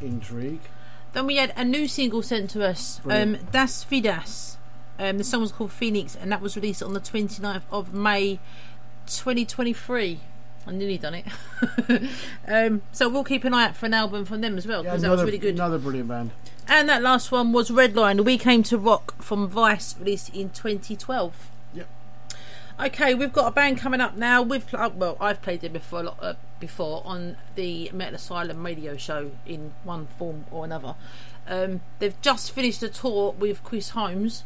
Intrigue. 0.00 0.60
Then 1.12 1.26
we 1.26 1.36
had 1.36 1.52
a 1.56 1.64
new 1.64 1.88
single 1.88 2.22
sent 2.22 2.50
to 2.50 2.64
us, 2.64 3.00
um, 3.10 3.36
Das 3.50 3.82
Vidas. 3.82 4.58
Um, 4.96 5.18
the 5.18 5.24
song 5.24 5.40
was 5.40 5.50
called 5.50 5.72
Phoenix, 5.72 6.14
and 6.14 6.30
that 6.30 6.40
was 6.40 6.54
released 6.54 6.84
on 6.84 6.94
the 6.94 7.00
29th 7.00 7.64
of 7.72 7.92
May 7.92 8.38
2023. 9.06 10.20
I 10.68 10.70
nearly 10.70 10.98
done 10.98 11.14
it. 11.14 11.26
um, 12.46 12.82
so 12.92 13.08
we'll 13.08 13.24
keep 13.24 13.42
an 13.42 13.52
eye 13.52 13.64
out 13.64 13.76
for 13.76 13.86
an 13.86 13.94
album 13.94 14.24
from 14.24 14.40
them 14.40 14.56
as 14.56 14.68
well, 14.68 14.84
because 14.84 15.02
that 15.02 15.10
was 15.10 15.24
really 15.24 15.38
good. 15.38 15.56
Another 15.56 15.78
brilliant 15.78 16.08
band. 16.08 16.30
And 16.68 16.88
that 16.88 17.02
last 17.02 17.32
one 17.32 17.52
was 17.52 17.70
Redline, 17.70 18.24
We 18.24 18.38
Came 18.38 18.62
to 18.64 18.78
Rock 18.78 19.20
from 19.22 19.48
Vice, 19.48 19.96
released 19.98 20.34
in 20.34 20.50
2012. 20.50 21.50
Yep. 21.74 21.88
Okay, 22.80 23.14
we've 23.14 23.32
got 23.32 23.48
a 23.48 23.50
band 23.50 23.78
coming 23.78 24.00
up 24.00 24.16
now. 24.16 24.42
We've 24.42 24.64
uh, 24.72 24.90
well, 24.94 25.16
I've 25.20 25.42
played 25.42 25.60
them 25.60 25.72
before 25.72 26.00
a 26.00 26.02
lot 26.04 26.18
uh, 26.22 26.34
before 26.60 27.02
on 27.04 27.36
the 27.56 27.90
Metal 27.92 28.14
Asylum 28.14 28.64
radio 28.64 28.96
show 28.96 29.32
in 29.44 29.74
one 29.84 30.06
form 30.06 30.44
or 30.50 30.64
another. 30.64 30.94
Um, 31.48 31.80
they've 31.98 32.20
just 32.22 32.52
finished 32.52 32.82
a 32.82 32.88
tour 32.88 33.32
with 33.32 33.64
Chris 33.64 33.90
Holmes 33.90 34.44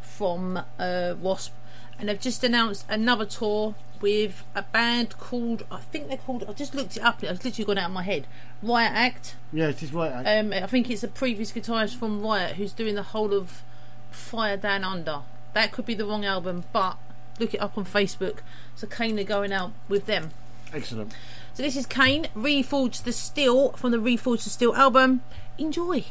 from 0.00 0.62
uh, 0.78 1.14
Wasp, 1.20 1.52
and 1.98 2.08
they've 2.08 2.20
just 2.20 2.44
announced 2.44 2.86
another 2.88 3.24
tour 3.24 3.74
with 4.00 4.44
a 4.54 4.62
band 4.62 5.18
called 5.18 5.64
I 5.70 5.80
think 5.80 6.08
they're 6.08 6.16
called. 6.16 6.44
I 6.48 6.52
just 6.52 6.74
looked 6.74 6.96
it 6.96 7.02
up. 7.02 7.22
It's 7.22 7.44
literally 7.44 7.64
gone 7.64 7.78
out 7.78 7.86
of 7.86 7.92
my 7.92 8.02
head. 8.02 8.26
Riot 8.62 8.92
Act. 8.92 9.34
Yeah, 9.52 9.68
it 9.68 9.82
is 9.82 9.92
right. 9.92 10.12
Act. 10.12 10.28
Um, 10.28 10.52
I 10.52 10.66
think 10.66 10.90
it's 10.90 11.02
a 11.02 11.08
previous 11.08 11.52
guitarist 11.52 11.96
from 11.96 12.22
Riot 12.22 12.56
who's 12.56 12.72
doing 12.72 12.94
the 12.94 13.02
whole 13.02 13.32
of 13.34 13.62
Fire 14.10 14.56
Down 14.56 14.84
Under. 14.84 15.20
That 15.54 15.72
could 15.72 15.86
be 15.86 15.94
the 15.94 16.06
wrong 16.06 16.24
album, 16.24 16.64
but 16.72 16.96
look 17.38 17.54
it 17.54 17.60
up 17.60 17.76
on 17.76 17.84
Facebook. 17.84 18.38
So 18.74 18.86
Kaine 18.86 19.18
are 19.18 19.24
going 19.24 19.52
out 19.52 19.72
with 19.88 20.06
them. 20.06 20.30
Excellent. 20.72 21.12
So 21.54 21.62
this 21.62 21.76
is 21.76 21.86
Kaine, 21.86 22.28
Reforged 22.36 23.02
the 23.04 23.12
Steel 23.12 23.72
from 23.72 23.90
the 23.90 23.98
Reforged 23.98 24.44
the 24.44 24.50
Steel 24.50 24.74
album. 24.74 25.22
Enjoy. 25.56 26.04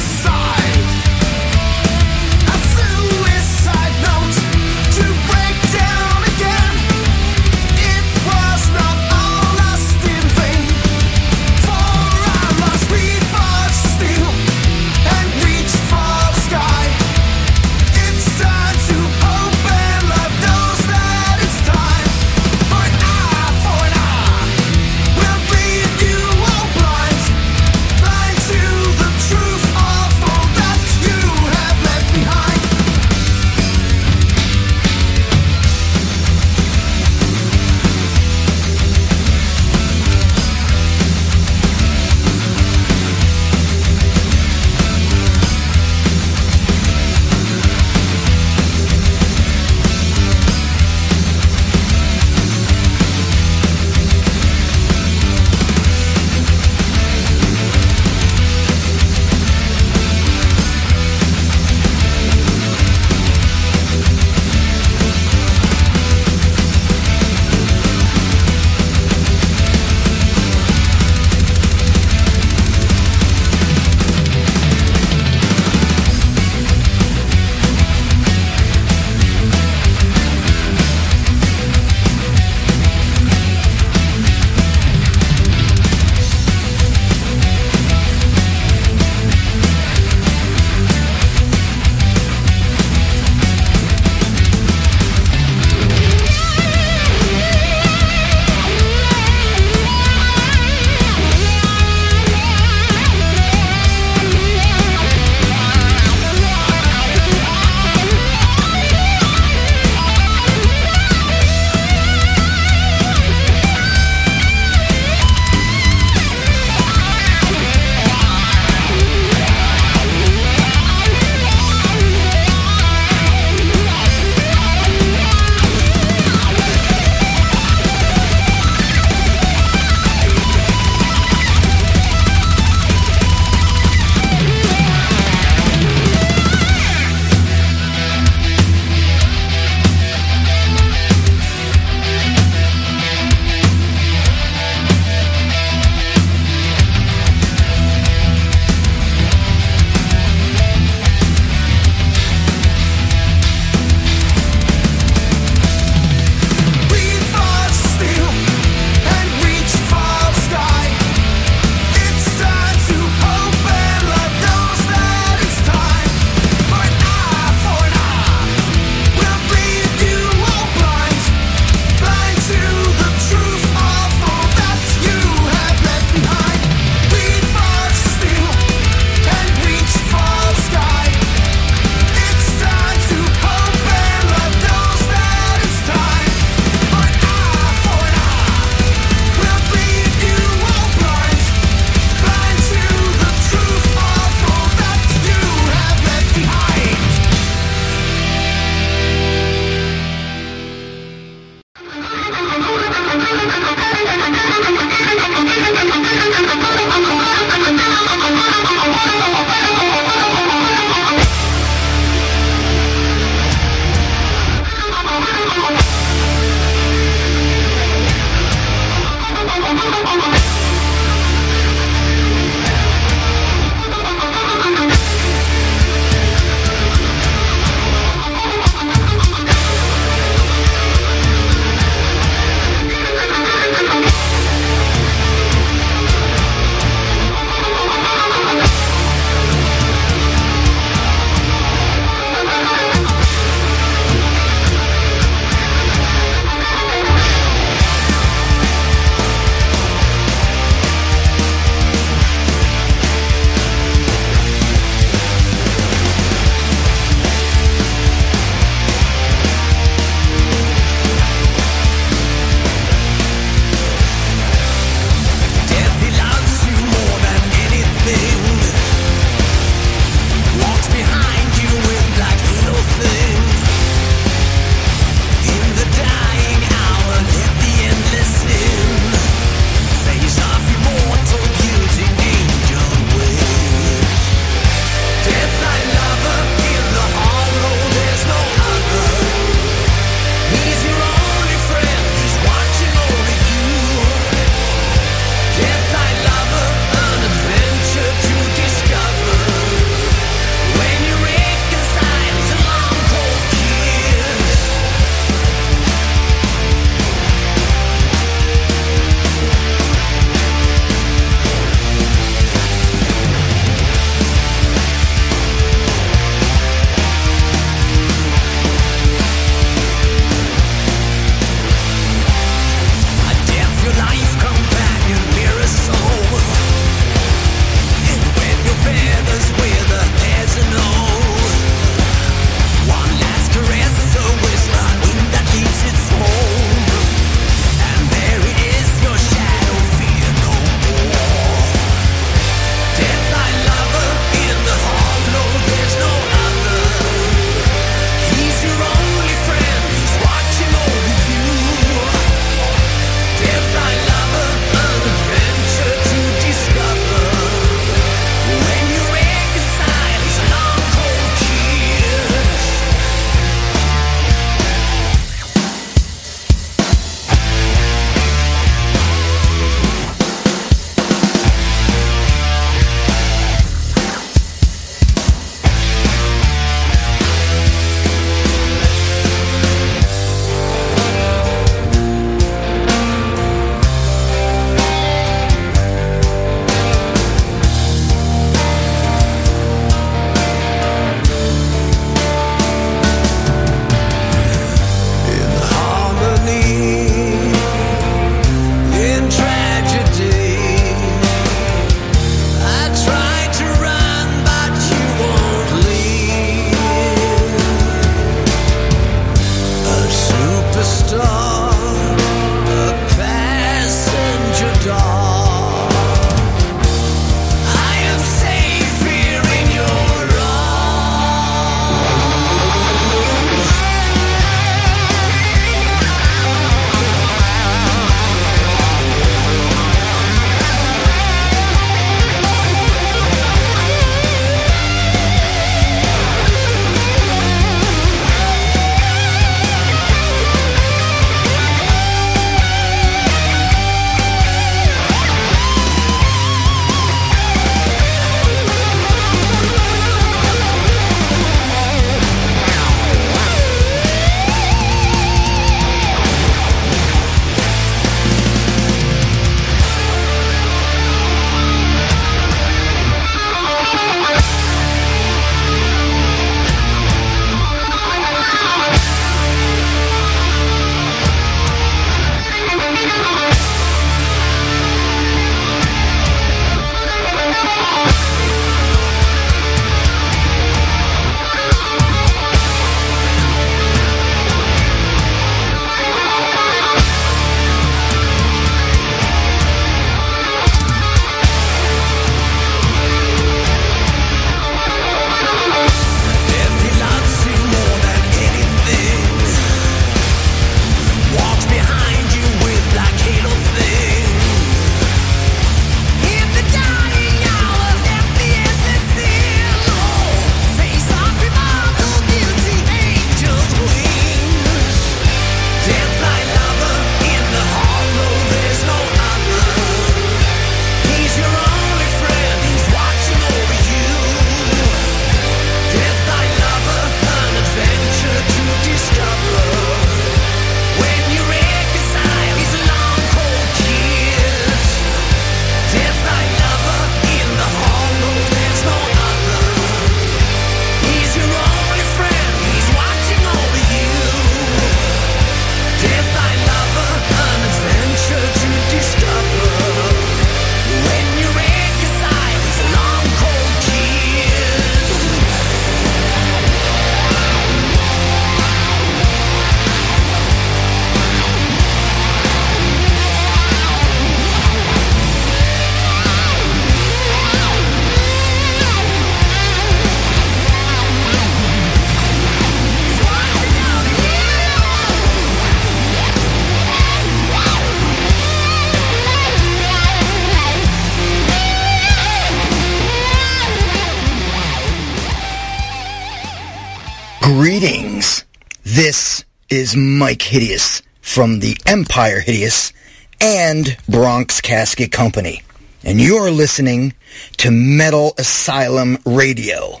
This 588.82 589.44
is 589.68 589.94
Myke 589.94 590.42
Hideous 590.42 591.02
from 591.20 591.60
the 591.60 591.76
Empire 591.84 592.40
Hideous 592.40 592.94
and 593.38 593.94
Bronx 594.08 594.62
Casket 594.62 595.12
Company. 595.12 595.62
And 596.02 596.18
you're 596.18 596.50
listening 596.50 597.12
to 597.58 597.70
Metal 597.70 598.32
Asylum 598.38 599.18
Radio. 599.26 600.00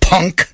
Punk. 0.00 0.50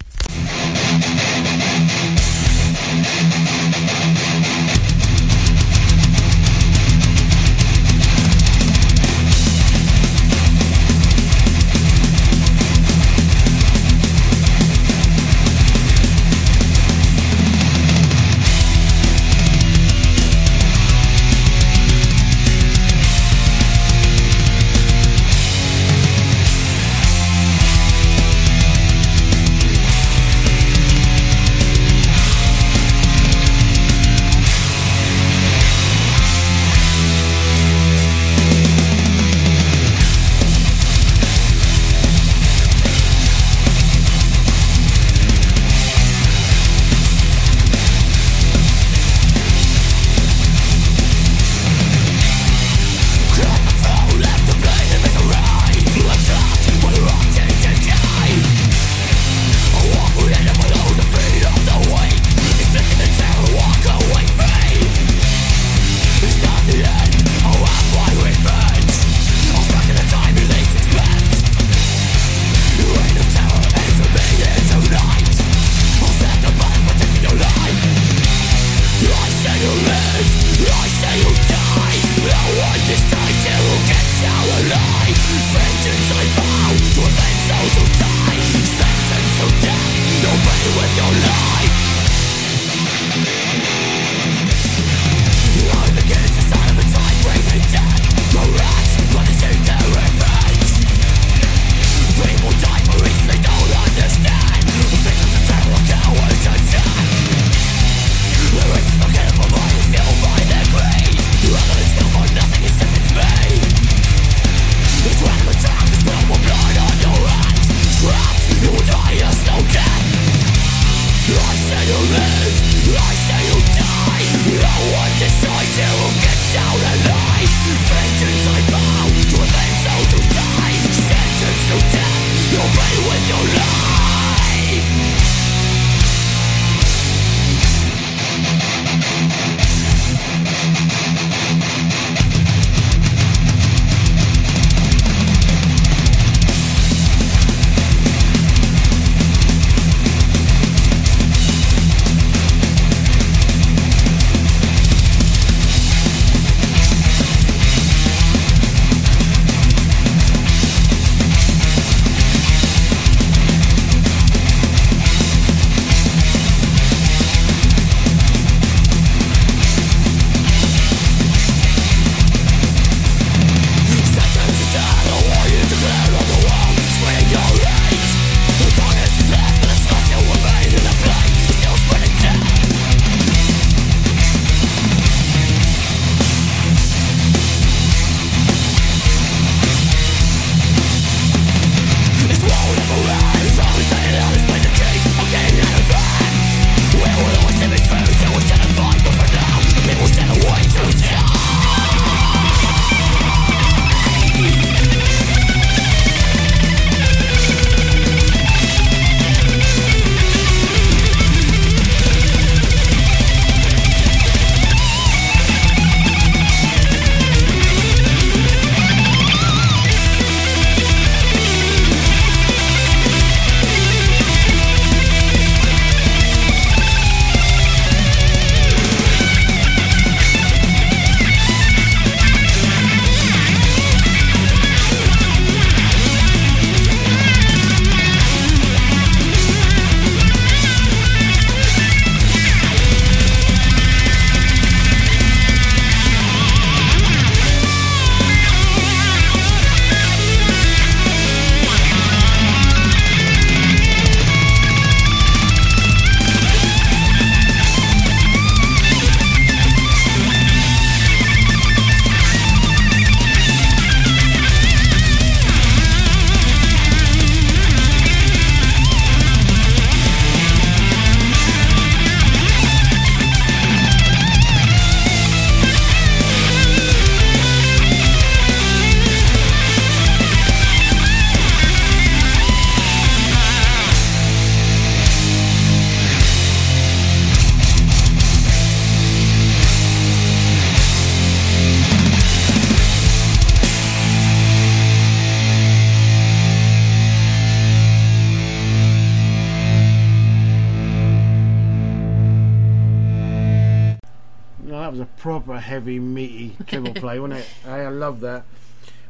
Play, 307.11 307.19
wasn't 307.19 307.41
it? 307.41 307.47
Hey, 307.65 307.85
I 307.87 307.89
love 307.89 308.21
that. 308.21 308.45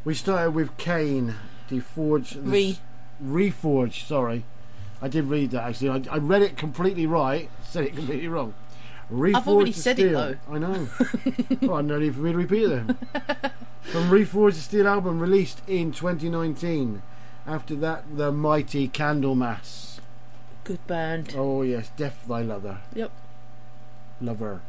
We 0.04 0.14
started 0.14 0.52
with 0.52 0.74
Kaine, 0.78 1.34
Deforge, 1.68 2.30
the 2.32 2.40
Re. 2.40 2.70
s- 2.70 2.80
Reforged. 3.22 4.06
Sorry, 4.06 4.44
I 5.02 5.08
did 5.08 5.24
read 5.26 5.50
that 5.50 5.64
actually. 5.64 5.90
I, 6.08 6.14
I 6.14 6.16
read 6.16 6.40
it 6.40 6.56
completely 6.56 7.04
right, 7.06 7.50
said 7.62 7.84
it 7.84 7.94
completely 7.94 8.28
wrong. 8.28 8.54
Reforged 9.12 9.34
I've 9.36 9.48
already 9.48 9.72
said 9.72 9.98
it, 9.98 10.12
though. 10.12 10.36
I 10.50 10.58
know. 10.58 10.88
well, 11.60 11.82
no 11.82 11.98
need 11.98 12.14
for 12.14 12.20
me 12.20 12.32
to 12.32 12.38
repeat 12.38 12.62
it 12.64 12.68
then. 12.86 12.96
From 13.82 14.08
Reforged 14.10 14.54
to 14.54 14.60
Steel 14.60 14.88
album 14.88 15.20
released 15.20 15.60
in 15.66 15.92
2019. 15.92 17.02
After 17.46 17.74
that, 17.76 18.16
the 18.16 18.32
mighty 18.32 18.88
Candlemass. 18.88 19.98
Good 20.64 20.86
band. 20.86 21.34
Oh 21.36 21.60
yes, 21.62 21.90
Death 21.98 22.24
Thy 22.26 22.40
Lover. 22.40 22.78
Yep. 22.94 23.10
Lover. 24.22 24.62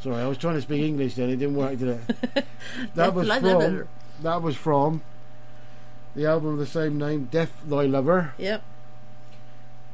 Sorry, 0.00 0.22
I 0.22 0.26
was 0.26 0.38
trying 0.38 0.54
to 0.54 0.62
speak 0.62 0.82
English 0.82 1.14
then. 1.14 1.30
It 1.30 1.36
didn't 1.36 1.56
work, 1.56 1.78
did 1.78 2.00
it? 2.34 2.44
That 2.94 3.14
was 3.14 3.28
from. 3.28 3.88
That 4.22 4.42
was 4.42 4.56
from 4.56 5.02
the 6.14 6.26
album 6.26 6.50
of 6.52 6.58
the 6.58 6.66
same 6.66 6.96
name, 6.98 7.28
Death 7.30 7.52
Thy 7.66 7.82
Lover, 7.86 8.34
Yep. 8.38 8.62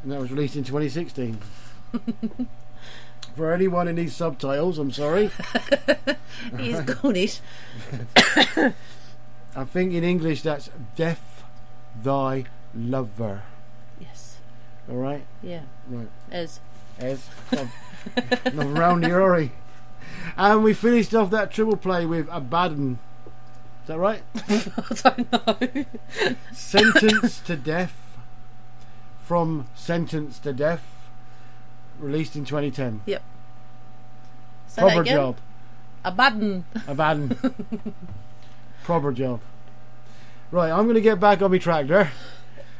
and 0.03 0.13
that 0.13 0.21
was 0.21 0.31
released 0.31 0.55
in 0.57 0.65
2016. 0.65 1.39
For 3.37 3.53
anyone 3.55 3.87
who 3.87 3.93
needs 3.95 4.15
subtitles, 4.15 4.79
I'm 4.79 4.91
sorry. 4.93 5.31
He's 6.59 6.81
Cornish. 6.83 7.41
I 9.57 9.65
think 9.65 9.93
in 9.95 10.05
English 10.05 10.43
that's 10.43 10.69
Death 10.97 11.43
Thy 12.03 12.45
Lover. 12.75 13.43
Yes. 14.01 14.37
All 14.91 14.97
right. 14.97 15.25
Yeah. 15.43 15.63
Right. 15.89 16.09
As. 16.31 16.61
As. 16.99 17.29
Here, 19.03 19.23
are? 19.23 19.51
And 20.37 20.65
we 20.65 20.75
finished 20.75 21.15
off 21.15 21.31
that 21.31 21.51
triple 21.51 21.77
play 21.77 22.07
with 22.07 22.29
Abaddon. 22.31 22.99
Is 23.83 23.89
that 23.89 23.99
right? 23.99 24.23
I 24.37 25.15
don't 25.15 25.33
know. 25.33 25.85
Sentence 26.53 27.41
to 27.41 27.57
Death. 27.57 28.17
From 29.23 29.67
Sentence 29.75 30.39
to 30.41 30.53
Death. 30.53 30.85
Released 31.99 32.37
in 32.37 32.45
2010. 32.45 33.03
Yep. 33.07 33.23
Say 34.69 34.83
Proper 34.83 35.05
job. 35.05 35.37
Abaddon. 36.05 36.65
Abaddon. 36.87 37.37
Proper 38.85 39.13
job. 39.13 39.41
Right, 40.51 40.71
I'm 40.71 40.85
going 40.85 40.95
to 40.95 41.01
get 41.01 41.21
back 41.21 41.43
on 41.43 41.51
my 41.51 41.59
tractor. 41.59 42.11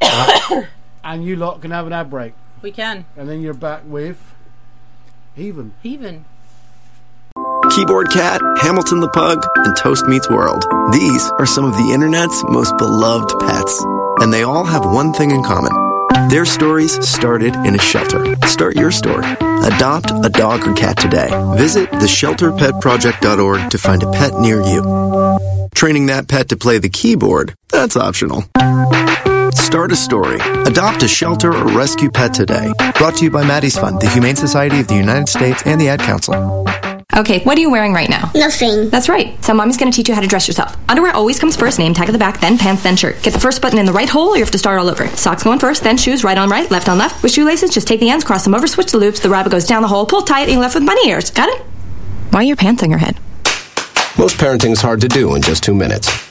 and 1.03 1.23
you 1.23 1.35
lot 1.35 1.61
can 1.61 1.71
have 1.71 1.87
an 1.87 1.93
ad 1.93 2.09
break. 2.09 2.33
We 2.61 2.71
can. 2.71 3.05
And 3.15 3.29
then 3.29 3.41
you're 3.41 3.53
back 3.53 3.83
with. 3.85 4.30
Heathen. 5.35 5.73
Heathen. 5.81 6.25
Keyboard 7.73 8.11
Cat, 8.11 8.41
Hamilton 8.61 8.99
the 8.99 9.07
Pug, 9.09 9.45
and 9.55 9.75
Toast 9.77 10.05
Meets 10.05 10.29
World. 10.29 10.65
These 10.91 11.31
are 11.39 11.45
some 11.45 11.63
of 11.63 11.73
the 11.77 11.91
internet's 11.93 12.43
most 12.49 12.77
beloved 12.77 13.39
pets. 13.39 13.85
And 14.19 14.33
they 14.33 14.43
all 14.43 14.65
have 14.65 14.83
one 14.83 15.13
thing 15.13 15.31
in 15.31 15.41
common. 15.41 15.71
Their 16.29 16.43
stories 16.43 16.91
started 17.07 17.55
in 17.55 17.75
a 17.75 17.79
shelter. 17.79 18.35
Start 18.45 18.75
your 18.75 18.91
story. 18.91 19.25
Adopt 19.39 20.11
a 20.11 20.29
dog 20.29 20.67
or 20.67 20.73
cat 20.73 20.97
today. 20.97 21.29
Visit 21.55 21.89
theshelterpetproject.org 21.91 23.69
to 23.71 23.77
find 23.77 24.03
a 24.03 24.11
pet 24.11 24.33
near 24.39 24.61
you. 24.61 25.69
Training 25.73 26.07
that 26.07 26.27
pet 26.27 26.49
to 26.49 26.57
play 26.57 26.77
the 26.77 26.89
keyboard, 26.89 27.55
that's 27.69 27.95
optional. 27.95 28.43
Start 29.53 29.91
a 29.91 29.95
story. 29.95 30.39
Adopt 30.65 31.03
a 31.03 31.07
shelter 31.07 31.53
or 31.53 31.65
rescue 31.67 32.09
pet 32.09 32.33
today. 32.33 32.71
Brought 32.95 33.15
to 33.17 33.25
you 33.25 33.31
by 33.31 33.45
Maddie's 33.45 33.77
Fund, 33.77 34.01
the 34.01 34.09
Humane 34.09 34.35
Society 34.35 34.79
of 34.79 34.87
the 34.87 34.95
United 34.95 35.29
States, 35.29 35.63
and 35.65 35.79
the 35.79 35.89
Ad 35.89 35.99
Council. 35.99 36.65
Okay, 37.13 37.43
what 37.43 37.57
are 37.57 37.61
you 37.61 37.69
wearing 37.69 37.91
right 37.91 38.09
now? 38.09 38.31
Nothing. 38.33 38.89
That's 38.89 39.09
right. 39.09 39.43
So 39.43 39.53
mommy's 39.53 39.75
gonna 39.75 39.91
teach 39.91 40.07
you 40.07 40.15
how 40.15 40.21
to 40.21 40.27
dress 40.27 40.47
yourself. 40.47 40.77
Underwear 40.89 41.13
always 41.13 41.39
comes 41.39 41.57
first, 41.57 41.77
name 41.77 41.93
tag 41.93 42.07
at 42.07 42.13
the 42.13 42.17
back, 42.17 42.39
then 42.39 42.57
pants, 42.57 42.83
then 42.83 42.95
shirt. 42.95 43.21
Get 43.21 43.33
the 43.33 43.39
first 43.39 43.61
button 43.61 43.79
in 43.79 43.85
the 43.85 43.91
right 43.91 44.07
hole 44.07 44.29
or 44.29 44.37
you 44.37 44.43
have 44.43 44.51
to 44.51 44.57
start 44.57 44.79
all 44.79 44.89
over. 44.89 45.07
Socks 45.09 45.43
going 45.43 45.59
first, 45.59 45.83
then 45.83 45.97
shoes, 45.97 46.23
right 46.23 46.37
on 46.37 46.49
right, 46.49 46.71
left 46.71 46.87
on 46.87 46.97
left. 46.97 47.21
With 47.21 47.33
shoelaces, 47.33 47.71
just 47.71 47.87
take 47.87 47.99
the 47.99 48.09
ends, 48.09 48.23
cross 48.23 48.45
them 48.45 48.55
over, 48.55 48.65
switch 48.67 48.91
the 48.91 48.97
loops, 48.97 49.19
the 49.19 49.29
rabbit 49.29 49.51
goes 49.51 49.65
down 49.65 49.81
the 49.81 49.89
hole, 49.89 50.05
pull 50.05 50.21
tight, 50.21 50.43
and 50.43 50.53
you're 50.53 50.61
left 50.61 50.75
with 50.75 50.85
bunny 50.85 51.09
ears. 51.09 51.31
Got 51.31 51.49
it? 51.49 51.61
Why 52.29 52.39
are 52.39 52.43
your 52.43 52.55
pants 52.55 52.81
on 52.83 52.89
your 52.89 52.99
head? 52.99 53.17
Most 54.17 54.37
parenting 54.37 54.71
is 54.71 54.81
hard 54.81 55.01
to 55.01 55.09
do 55.09 55.35
in 55.35 55.41
just 55.41 55.63
two 55.63 55.73
minutes. 55.73 56.30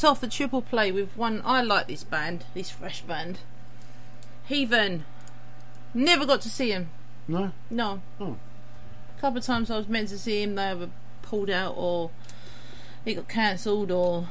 Kicked 0.00 0.10
off 0.10 0.20
the 0.20 0.28
triple 0.28 0.62
play 0.62 0.90
with 0.90 1.14
one. 1.14 1.42
I 1.44 1.60
like 1.60 1.86
this 1.86 2.04
band, 2.04 2.46
this 2.54 2.70
fresh 2.70 3.02
band. 3.02 3.40
Heathen. 4.46 5.04
Never 5.92 6.24
got 6.24 6.40
to 6.42 6.48
see 6.48 6.70
him. 6.70 6.88
No? 7.28 7.52
No. 7.68 8.00
Oh. 8.18 8.36
A 9.16 9.20
couple 9.20 9.38
of 9.38 9.44
times 9.44 9.70
I 9.70 9.76
was 9.76 9.88
meant 9.88 10.08
to 10.08 10.18
see 10.18 10.42
him, 10.42 10.54
they 10.54 10.74
were 10.74 10.88
pulled 11.20 11.50
out 11.50 11.74
or 11.76 12.10
it 13.04 13.14
got 13.14 13.28
cancelled 13.28 13.90
or 13.90 14.28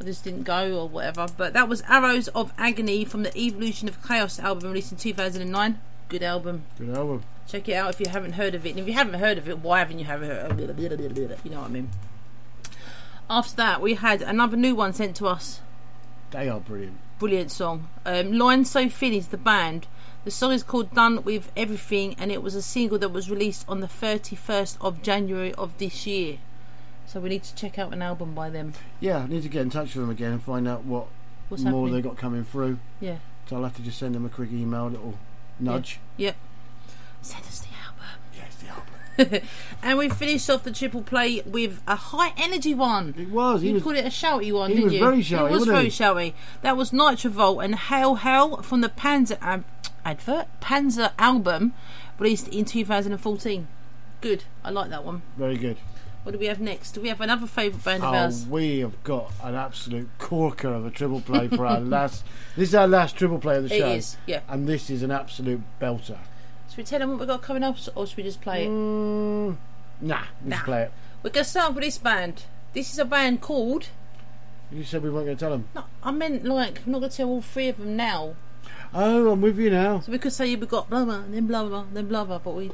I 0.00 0.04
just 0.04 0.24
didn't 0.24 0.42
go 0.42 0.80
or 0.80 0.88
whatever. 0.88 1.28
But 1.36 1.52
that 1.52 1.68
was 1.68 1.80
Arrows 1.88 2.26
of 2.28 2.52
Agony 2.58 3.04
from 3.04 3.22
the 3.22 3.36
Evolution 3.38 3.86
of 3.88 4.04
Chaos 4.04 4.40
album 4.40 4.70
released 4.70 4.90
in 4.90 4.98
2009. 4.98 5.78
Good 6.08 6.24
album. 6.24 6.64
Good 6.76 6.96
album. 6.96 7.22
Check 7.46 7.68
it 7.68 7.74
out 7.74 7.90
if 7.90 8.00
you 8.00 8.08
haven't 8.10 8.32
heard 8.32 8.56
of 8.56 8.66
it. 8.66 8.70
And 8.70 8.80
if 8.80 8.88
you 8.88 8.94
haven't 8.94 9.20
heard 9.20 9.38
of 9.38 9.48
it, 9.48 9.60
why 9.60 9.78
haven't 9.78 10.00
you 10.00 10.06
heard 10.06 10.24
of 10.24 10.58
it? 10.58 11.38
You 11.44 11.50
know 11.52 11.60
what 11.60 11.66
I 11.66 11.68
mean. 11.68 11.90
After 13.30 13.56
that, 13.56 13.80
we 13.82 13.94
had 13.94 14.22
another 14.22 14.56
new 14.56 14.74
one 14.74 14.92
sent 14.92 15.16
to 15.16 15.26
us. 15.26 15.60
They 16.30 16.48
are 16.48 16.60
brilliant. 16.60 16.98
Brilliant 17.18 17.50
song. 17.50 17.88
Um, 18.06 18.32
Line 18.32 18.64
So 18.64 18.88
Thin 18.88 19.12
is 19.12 19.28
the 19.28 19.36
band. 19.36 19.86
The 20.24 20.30
song 20.30 20.52
is 20.52 20.62
called 20.62 20.94
Done 20.94 21.22
With 21.24 21.50
Everything 21.56 22.14
and 22.18 22.30
it 22.30 22.42
was 22.42 22.54
a 22.54 22.62
single 22.62 22.98
that 22.98 23.10
was 23.10 23.30
released 23.30 23.64
on 23.68 23.80
the 23.80 23.86
31st 23.86 24.76
of 24.80 25.02
January 25.02 25.54
of 25.54 25.76
this 25.78 26.06
year. 26.06 26.38
So 27.06 27.20
we 27.20 27.30
need 27.30 27.42
to 27.44 27.54
check 27.54 27.78
out 27.78 27.92
an 27.92 28.02
album 28.02 28.34
by 28.34 28.50
them. 28.50 28.74
Yeah, 29.00 29.18
I 29.18 29.26
need 29.26 29.42
to 29.42 29.48
get 29.48 29.62
in 29.62 29.70
touch 29.70 29.94
with 29.94 30.02
them 30.04 30.10
again 30.10 30.32
and 30.32 30.42
find 30.42 30.68
out 30.68 30.84
what 30.84 31.06
What's 31.48 31.62
more 31.62 31.86
happening? 31.86 32.02
they 32.02 32.08
got 32.08 32.18
coming 32.18 32.44
through. 32.44 32.78
Yeah. 33.00 33.16
So 33.48 33.56
I'll 33.56 33.62
have 33.64 33.76
to 33.76 33.82
just 33.82 33.98
send 33.98 34.14
them 34.14 34.26
a 34.26 34.28
quick 34.28 34.52
email, 34.52 34.88
little 34.88 35.14
nudge. 35.58 35.98
Yep. 36.18 36.36
Send 37.22 37.44
us 37.44 37.60
the 37.60 37.67
and 39.82 39.98
we 39.98 40.08
finished 40.08 40.48
off 40.50 40.64
the 40.64 40.70
triple 40.72 41.02
play 41.02 41.42
with 41.44 41.80
a 41.86 41.96
high 41.96 42.32
energy 42.36 42.74
one. 42.74 43.14
It 43.18 43.30
was. 43.30 43.62
You 43.62 43.74
was, 43.74 43.82
called 43.82 43.96
it 43.96 44.04
a 44.04 44.08
shouty 44.08 44.52
one, 44.52 44.70
didn't 44.70 44.84
was 44.84 44.92
you? 44.94 45.00
very 45.00 45.18
shouty, 45.22 45.50
It 45.50 45.52
was 45.52 45.64
very 45.66 45.84
he? 45.84 45.90
shouty. 45.90 46.32
That 46.62 46.76
was 46.76 46.90
Nitrovolt 46.92 47.64
and 47.64 47.74
Hail 47.74 48.16
Hell 48.16 48.62
from 48.62 48.80
the 48.80 48.88
Panzer 48.88 49.38
ab- 49.40 49.64
advert 50.04 50.46
Panzer 50.60 51.12
album, 51.18 51.74
released 52.18 52.48
in 52.48 52.64
2014. 52.64 53.68
Good. 54.20 54.44
I 54.64 54.70
like 54.70 54.90
that 54.90 55.04
one. 55.04 55.22
very 55.36 55.56
good. 55.56 55.76
What 56.24 56.32
do 56.32 56.38
we 56.38 56.46
have 56.46 56.60
next? 56.60 56.92
Do 56.92 57.00
we 57.00 57.08
have 57.08 57.20
another 57.22 57.46
favourite 57.46 57.82
band 57.84 58.02
of 58.02 58.12
Oh, 58.12 58.16
ours? 58.16 58.44
we 58.44 58.80
have 58.80 59.02
got 59.02 59.32
an 59.42 59.54
absolute 59.54 60.10
corker 60.18 60.68
of 60.68 60.84
a 60.84 60.90
triple 60.90 61.20
play 61.22 61.48
for 61.48 61.64
our 61.64 61.80
last. 61.96 62.22
This 62.56 62.70
is 62.70 62.74
our 62.74 62.88
last 62.88 63.16
triple 63.16 63.38
play 63.38 63.56
of 63.56 63.62
the 63.62 63.68
show. 63.70 63.86
is, 63.92 64.16
yeah. 64.26 64.40
And 64.48 64.66
this 64.68 64.90
is 64.90 65.02
an 65.02 65.10
absolute 65.10 65.62
belter. 65.80 66.18
Should 66.78 66.84
we 66.84 66.90
tell 66.90 67.00
them 67.00 67.10
what 67.10 67.18
we've 67.18 67.26
got 67.26 67.42
coming 67.42 67.64
up, 67.64 67.76
or 67.96 68.06
should 68.06 68.16
we 68.18 68.22
just 68.22 68.40
play 68.40 68.66
it? 68.66 68.68
Mm, 68.68 69.56
nah, 70.00 70.18
let's 70.44 70.60
Nah. 70.60 70.62
play 70.64 70.82
it. 70.82 70.92
We're 71.24 71.30
going 71.30 71.42
to 71.42 71.50
start 71.50 71.74
with 71.74 71.82
this 71.82 71.98
band. 71.98 72.44
This 72.72 72.92
is 72.92 73.00
a 73.00 73.04
band 73.04 73.40
called. 73.40 73.88
You 74.70 74.84
said 74.84 75.02
we 75.02 75.10
weren't 75.10 75.26
going 75.26 75.36
to 75.36 75.40
tell 75.40 75.50
them. 75.50 75.64
No, 75.74 75.82
I 76.04 76.12
meant 76.12 76.44
like 76.44 76.82
I'm 76.86 76.92
not 76.92 77.00
going 77.00 77.10
to 77.10 77.16
tell 77.16 77.28
all 77.30 77.42
three 77.42 77.66
of 77.66 77.78
them 77.78 77.96
now. 77.96 78.36
Oh, 78.94 79.32
I'm 79.32 79.40
with 79.40 79.58
you 79.58 79.70
now. 79.70 79.98
So 79.98 80.12
we 80.12 80.18
could 80.18 80.32
say 80.32 80.54
we've 80.54 80.68
got 80.68 80.88
blah 80.88 81.04
blah, 81.04 81.24
then 81.28 81.48
blah 81.48 81.64
blah, 81.64 81.84
then 81.92 82.06
blah 82.06 82.22
blah, 82.22 82.38
but 82.38 82.54
we 82.54 82.70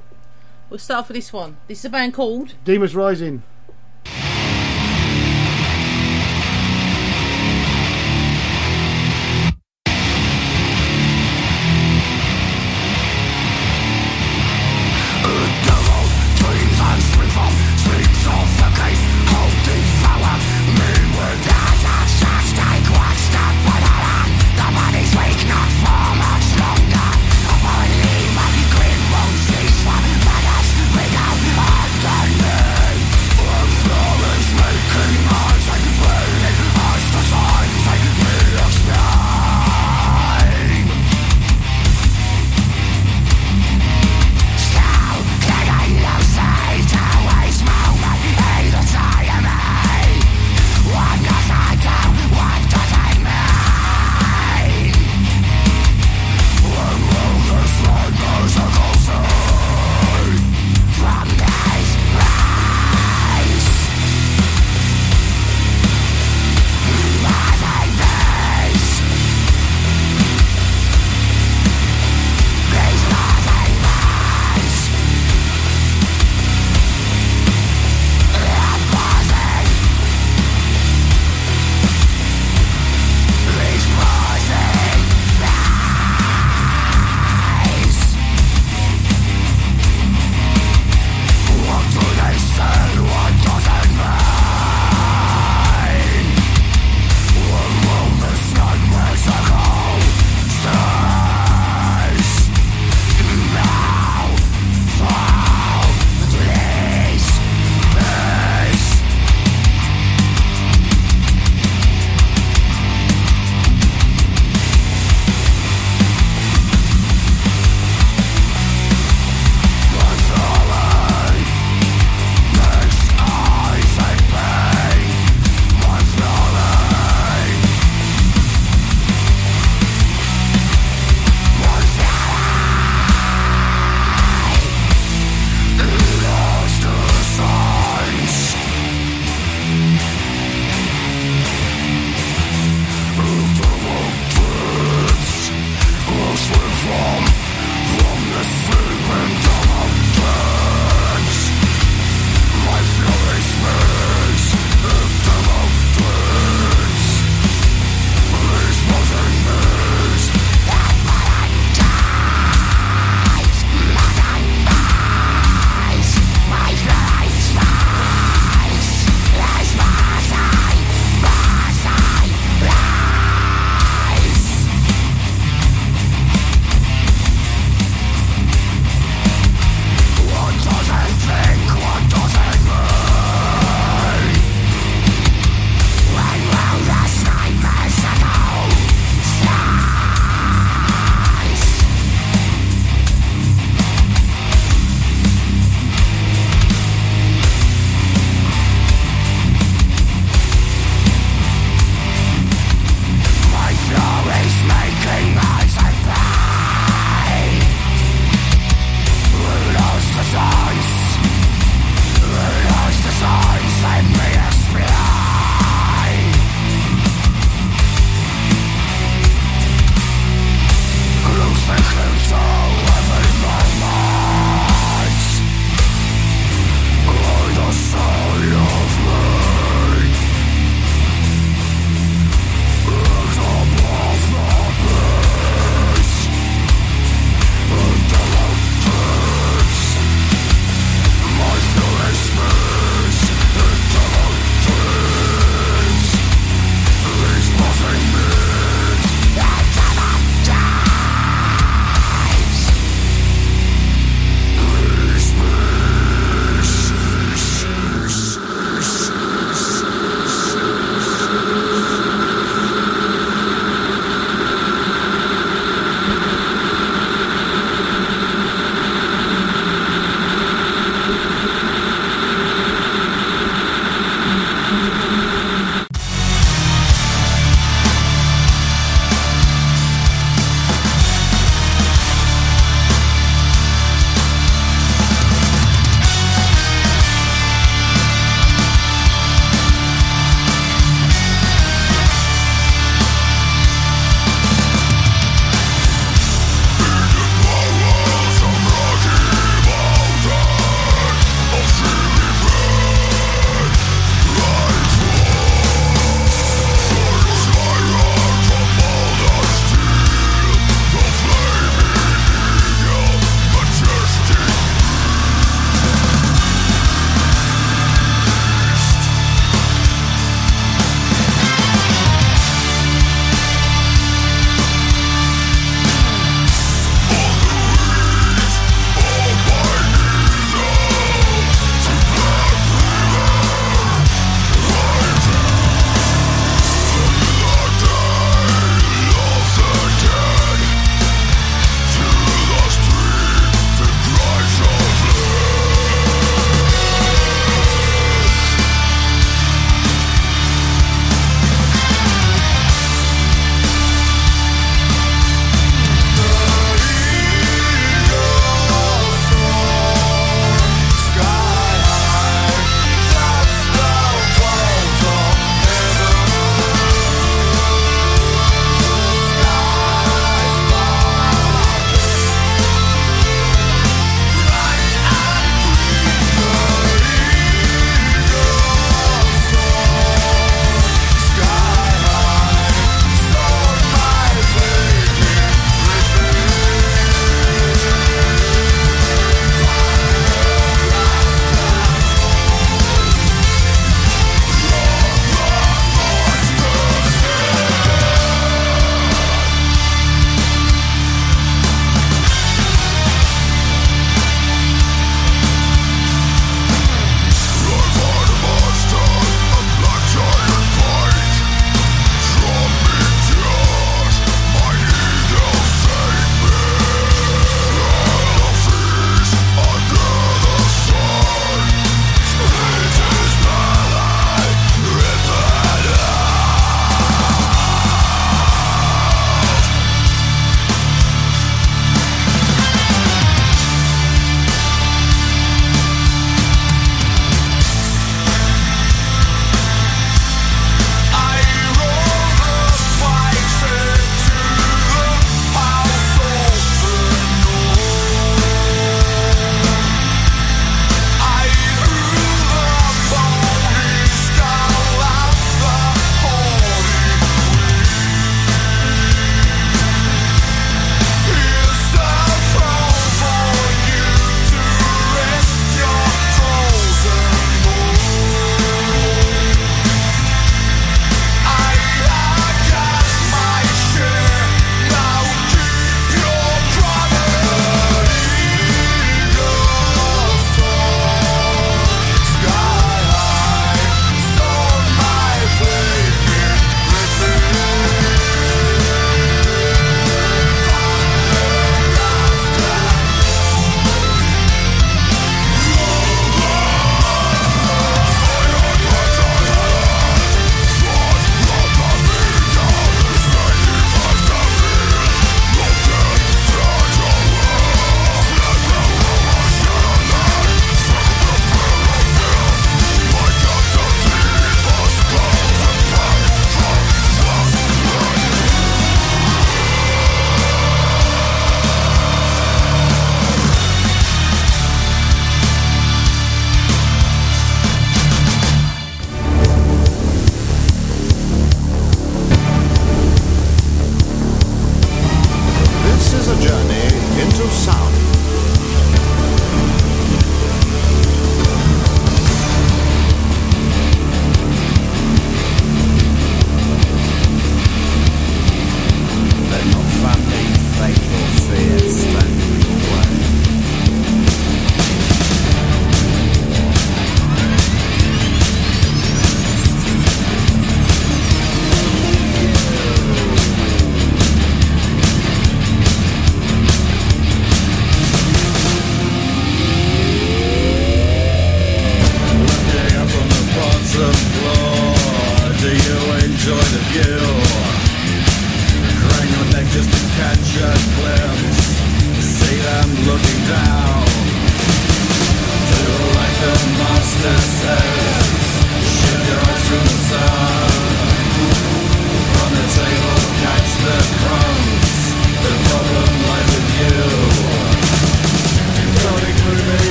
we'll 0.68 0.78
start 0.78 1.00
off 1.04 1.08
with 1.08 1.14
this 1.14 1.32
one. 1.32 1.56
This 1.66 1.78
is 1.78 1.86
a 1.86 1.88
band 1.88 2.12
called. 2.12 2.56
Demas 2.62 2.94
Rising. 2.94 3.42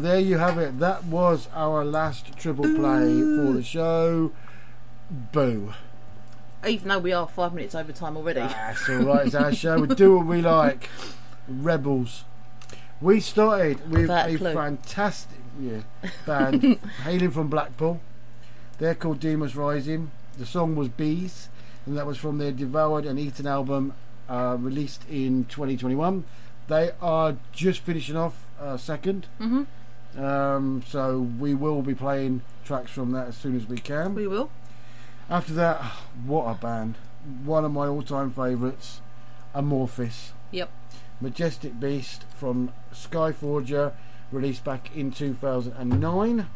There 0.00 0.18
you 0.18 0.38
have 0.38 0.58
it. 0.58 0.78
That 0.78 1.04
was 1.04 1.48
our 1.54 1.84
last 1.84 2.36
triple 2.36 2.64
play 2.64 3.20
for 3.20 3.52
the 3.52 3.62
show. 3.62 4.32
Boo. 5.32 5.72
Even 6.66 6.88
though 6.88 6.98
we 6.98 7.12
are 7.12 7.26
five 7.26 7.54
minutes 7.54 7.74
over 7.74 7.92
time 7.92 8.16
already. 8.16 8.40
That's 8.40 8.88
all 8.88 8.96
right. 8.98 9.26
It's 9.26 9.34
our 9.34 9.52
show. 9.54 9.80
We 9.80 9.94
do 9.94 10.16
what 10.18 10.26
we 10.26 10.42
like. 10.42 10.88
Rebels. 11.48 12.24
We 13.00 13.20
started 13.20 13.80
with 13.90 14.02
Without 14.02 14.28
a 14.28 14.34
a 14.34 14.38
fantastic 14.54 15.38
yeah, 15.58 15.80
band 16.26 16.62
hailing 17.04 17.30
from 17.30 17.48
Blackpool. 17.48 18.00
They're 18.78 18.94
called 18.94 19.20
Demas 19.20 19.56
Rising. 19.56 20.10
The 20.38 20.44
song 20.46 20.76
was 20.76 20.88
Bees, 20.88 21.48
and 21.86 21.96
that 21.96 22.06
was 22.06 22.18
from 22.18 22.38
their 22.38 22.52
Devoured 22.52 23.06
and 23.06 23.18
Eaten 23.18 23.46
album 23.46 23.94
uh, 24.28 24.56
released 24.60 25.02
in 25.08 25.44
2021. 25.46 26.24
They 26.68 26.90
are 27.00 27.36
just 27.52 27.80
finishing 27.80 28.16
off 28.16 28.46
uh, 28.60 28.76
second. 28.76 29.26
Mhm. 29.40 29.66
Um, 30.16 30.82
so 30.86 31.20
we 31.20 31.54
will 31.54 31.82
be 31.82 31.94
playing 31.94 32.42
tracks 32.64 32.90
from 32.90 33.12
that 33.12 33.28
as 33.28 33.36
soon 33.36 33.56
as 33.56 33.66
we 33.66 33.78
can. 33.78 34.14
We 34.14 34.26
will. 34.26 34.50
After 35.28 35.52
that, 35.54 35.80
what 36.24 36.44
a 36.44 36.54
band! 36.54 36.96
One 37.44 37.64
of 37.64 37.72
my 37.72 37.86
all-time 37.86 38.30
favourites, 38.30 39.00
Amorphis. 39.54 40.30
Yep. 40.50 40.70
Majestic 41.20 41.78
Beast 41.78 42.24
from 42.34 42.72
Skyforger, 42.92 43.92
released 44.32 44.64
back 44.64 44.94
in 44.96 45.10
2009. 45.12 46.46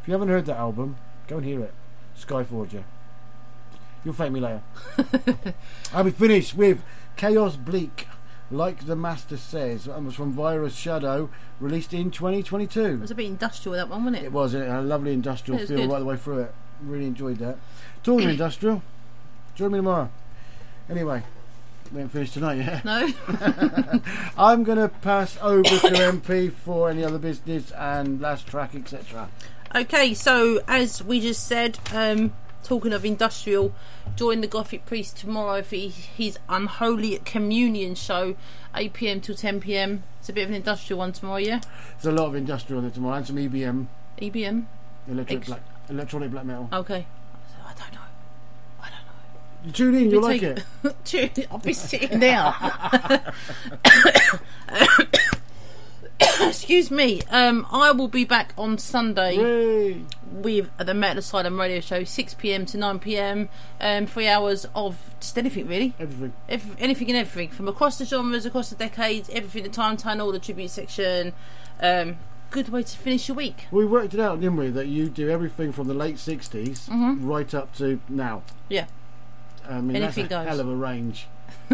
If 0.00 0.08
you 0.08 0.12
haven't 0.12 0.28
heard 0.28 0.46
that 0.46 0.56
album, 0.56 0.96
go 1.26 1.36
and 1.36 1.46
hear 1.46 1.60
it. 1.60 1.74
Skyforger. 2.18 2.84
You'll 4.04 4.14
thank 4.14 4.32
me 4.32 4.40
later. 4.40 4.62
I'll 5.92 6.04
be 6.04 6.10
finished 6.10 6.56
with 6.56 6.82
Chaos 7.16 7.56
Bleak, 7.56 8.08
like 8.50 8.86
the 8.86 8.96
Master 8.96 9.36
says, 9.36 9.86
and 9.86 10.06
was 10.06 10.14
from 10.14 10.32
Virus 10.32 10.74
Shadow, 10.74 11.28
released 11.60 11.92
in 11.92 12.10
2022. 12.10 12.80
It 12.80 13.00
was 13.00 13.10
a 13.10 13.14
bit 13.14 13.26
industrial 13.26 13.76
that 13.76 13.88
one, 13.88 14.04
wasn't 14.04 14.22
it? 14.22 14.26
It 14.26 14.32
was 14.32 14.54
it 14.54 14.66
had 14.66 14.80
a 14.80 14.82
lovely 14.82 15.12
industrial 15.12 15.58
feel 15.66 15.76
good. 15.78 15.90
right 15.90 15.98
the 15.98 16.04
way 16.04 16.16
through 16.16 16.40
it. 16.40 16.54
Really 16.82 17.06
enjoyed 17.06 17.38
that. 17.38 17.58
Talking 18.02 18.28
industrial, 18.30 18.82
join 19.54 19.72
me 19.72 19.78
tomorrow. 19.78 20.10
Anyway, 20.88 21.22
we 21.92 21.98
haven't 21.98 22.10
finished 22.10 22.34
tonight 22.34 22.56
yet. 22.58 22.84
No. 22.84 23.12
I'm 24.38 24.64
going 24.64 24.78
to 24.78 24.88
pass 24.88 25.36
over 25.42 25.62
to 25.64 25.68
MP 25.78 26.50
for 26.50 26.88
any 26.88 27.04
other 27.04 27.18
business 27.18 27.70
and 27.72 28.20
last 28.20 28.46
track, 28.46 28.74
etc. 28.74 29.28
Okay, 29.74 30.14
so 30.14 30.60
as 30.66 31.04
we 31.04 31.20
just 31.20 31.46
said, 31.46 31.78
um, 31.92 32.32
talking 32.62 32.92
of 32.92 33.04
industrial, 33.04 33.72
join 34.16 34.40
the 34.40 34.46
Gothic 34.46 34.84
Priest 34.86 35.16
tomorrow 35.18 35.62
for 35.62 35.76
his 35.76 36.38
Unholy 36.48 37.18
Communion 37.24 37.94
show, 37.94 38.34
8 38.74 38.92
pm 38.92 39.20
till 39.20 39.34
10 39.34 39.60
pm. 39.60 40.02
It's 40.20 40.28
a 40.28 40.32
bit 40.32 40.42
of 40.44 40.48
an 40.50 40.54
industrial 40.56 40.98
one 40.98 41.12
tomorrow, 41.12 41.38
yeah? 41.38 41.60
There's 42.00 42.06
a 42.06 42.12
lot 42.12 42.26
of 42.28 42.34
industrial 42.34 42.82
there 42.82 42.90
tomorrow 42.90 43.16
and 43.16 43.26
some 43.26 43.36
EBM, 43.36 43.86
EBM? 44.20 44.64
electric 45.08 45.38
Ex- 45.38 45.46
black, 45.48 45.62
electronic 45.88 46.30
black 46.30 46.44
metal. 46.44 46.68
Okay. 46.72 47.06
I 47.64 47.72
don't 47.74 47.92
know. 47.94 48.00
I 48.80 48.84
don't 48.84 48.92
know. 48.92 49.64
You 49.64 49.72
tune 49.72 49.94
in, 49.94 50.10
you'll 50.10 50.22
like 50.22 50.40
take- 50.40 50.58
it. 50.84 50.94
Tune- 51.04 51.46
I'll 51.50 51.58
be 51.58 51.72
sitting 51.72 52.18
there. 52.20 52.52
Excuse 56.40 56.90
me. 56.90 57.22
Um, 57.30 57.66
I 57.70 57.92
will 57.92 58.08
be 58.08 58.24
back 58.24 58.52
on 58.58 58.78
Sunday 58.78 60.02
with 60.32 60.70
the 60.78 60.94
Metal 60.94 61.18
Asylum 61.18 61.58
radio 61.60 61.80
show, 61.80 62.04
6 62.04 62.34
pm 62.34 62.66
to 62.66 62.76
9 62.78 62.98
pm. 62.98 63.48
Um, 63.80 64.06
three 64.06 64.26
hours 64.26 64.66
of 64.74 64.96
just 65.20 65.38
anything, 65.38 65.68
really. 65.68 65.94
Everything. 65.98 66.32
Every, 66.48 66.76
anything 66.80 67.08
and 67.08 67.16
everything 67.16 67.50
from 67.50 67.68
across 67.68 67.98
the 67.98 68.04
genres, 68.04 68.44
across 68.46 68.70
the 68.70 68.76
decades, 68.76 69.30
everything 69.32 69.62
the 69.62 69.68
time 69.68 69.96
tunnel, 69.96 70.32
the 70.32 70.38
tribute 70.40 70.70
section. 70.70 71.32
Um, 71.80 72.16
good 72.50 72.68
way 72.70 72.82
to 72.82 72.96
finish 72.98 73.28
your 73.28 73.36
week. 73.36 73.66
We 73.70 73.84
worked 73.84 74.14
it 74.14 74.20
out, 74.20 74.40
didn't 74.40 74.56
we, 74.56 74.70
that 74.70 74.88
you 74.88 75.08
do 75.08 75.28
everything 75.28 75.70
from 75.72 75.86
the 75.86 75.94
late 75.94 76.16
60s 76.16 76.88
Mhm. 76.88 77.18
right 77.22 77.52
up 77.54 77.74
to 77.76 78.00
now. 78.08 78.42
Yeah. 78.68 78.86
I 79.68 79.80
mean, 79.80 79.96
Anything 79.96 80.28
that's 80.28 80.32
a 80.32 80.44
goes. 80.44 80.48
hell 80.48 80.60
of 80.60 80.68
a 80.68 80.74
range 80.74 81.26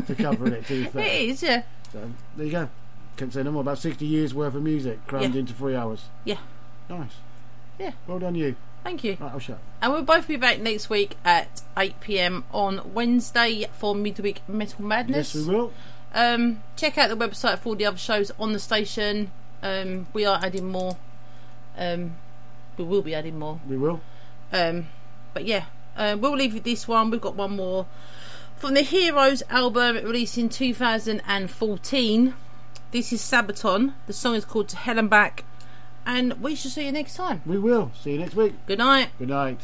to 0.06 0.14
cover 0.16 0.48
it, 0.48 0.66
to 0.66 0.82
be 0.84 0.90
fair. 0.90 1.04
It 1.04 1.30
is, 1.30 1.42
yeah. 1.42 1.62
So, 1.92 2.10
there 2.36 2.46
you 2.46 2.52
go. 2.52 2.68
Can't 3.16 3.32
say 3.32 3.42
no 3.42 3.52
more. 3.52 3.62
About 3.62 3.78
60 3.78 4.04
years 4.04 4.34
worth 4.34 4.54
of 4.54 4.62
music 4.62 5.06
crammed 5.06 5.34
Yeah. 5.34 5.40
into 5.40 5.52
three 5.52 5.74
hours. 5.76 6.06
Yeah. 6.24 6.38
Nice. 6.88 7.12
Yeah. 7.78 7.92
Well 8.06 8.18
done, 8.18 8.34
you. 8.34 8.56
Thank 8.82 9.02
you. 9.04 9.16
Right, 9.20 9.32
I'll 9.32 9.38
shut. 9.38 9.58
And 9.80 9.92
we'll 9.92 10.02
both 10.02 10.28
be 10.28 10.36
back 10.36 10.60
next 10.60 10.90
week 10.90 11.16
at 11.24 11.62
8 11.76 12.00
pm 12.00 12.44
on 12.52 12.92
Wednesday 12.92 13.66
for 13.72 13.94
midweek 13.94 14.42
Metal 14.48 14.84
Madness. 14.84 15.34
Yes, 15.34 15.46
we 15.46 15.54
will. 15.54 15.72
Um, 16.12 16.62
check 16.76 16.98
out 16.98 17.08
the 17.08 17.16
website 17.16 17.58
for 17.60 17.70
all 17.70 17.74
the 17.76 17.86
other 17.86 17.96
shows 17.98 18.30
on 18.38 18.52
the 18.52 18.58
station. 18.58 19.30
Um, 19.62 20.06
we 20.12 20.26
are 20.26 20.38
adding 20.42 20.66
more. 20.66 20.96
Um, 21.78 22.16
we 22.76 22.84
will 22.84 23.02
be 23.02 23.14
adding 23.14 23.38
more. 23.38 23.60
We 23.68 23.76
will. 23.78 24.00
Um, 24.52 24.88
but 25.32 25.44
yeah, 25.46 25.64
uh, 25.96 26.16
we'll 26.20 26.36
leave 26.36 26.52
with 26.54 26.64
this 26.64 26.86
one. 26.86 27.10
We've 27.10 27.20
got 27.20 27.34
one 27.36 27.56
more 27.56 27.86
from 28.56 28.74
the 28.74 28.82
Heroes 28.82 29.42
album 29.50 29.96
released 29.96 30.36
in 30.38 30.48
2014. 30.48 32.34
This 32.94 33.12
is 33.12 33.22
Sabaton. 33.22 33.94
The 34.06 34.12
song 34.12 34.36
is 34.36 34.44
called 34.44 34.68
To 34.68 34.76
Hell 34.76 35.00
and 35.00 35.10
Back. 35.10 35.42
And 36.06 36.34
we 36.34 36.54
shall 36.54 36.70
see 36.70 36.86
you 36.86 36.92
next 36.92 37.16
time. 37.16 37.42
We 37.44 37.58
will. 37.58 37.90
See 38.00 38.12
you 38.12 38.18
next 38.18 38.36
week. 38.36 38.54
Good 38.66 38.78
night. 38.78 39.08
Good 39.18 39.30
night. 39.30 39.62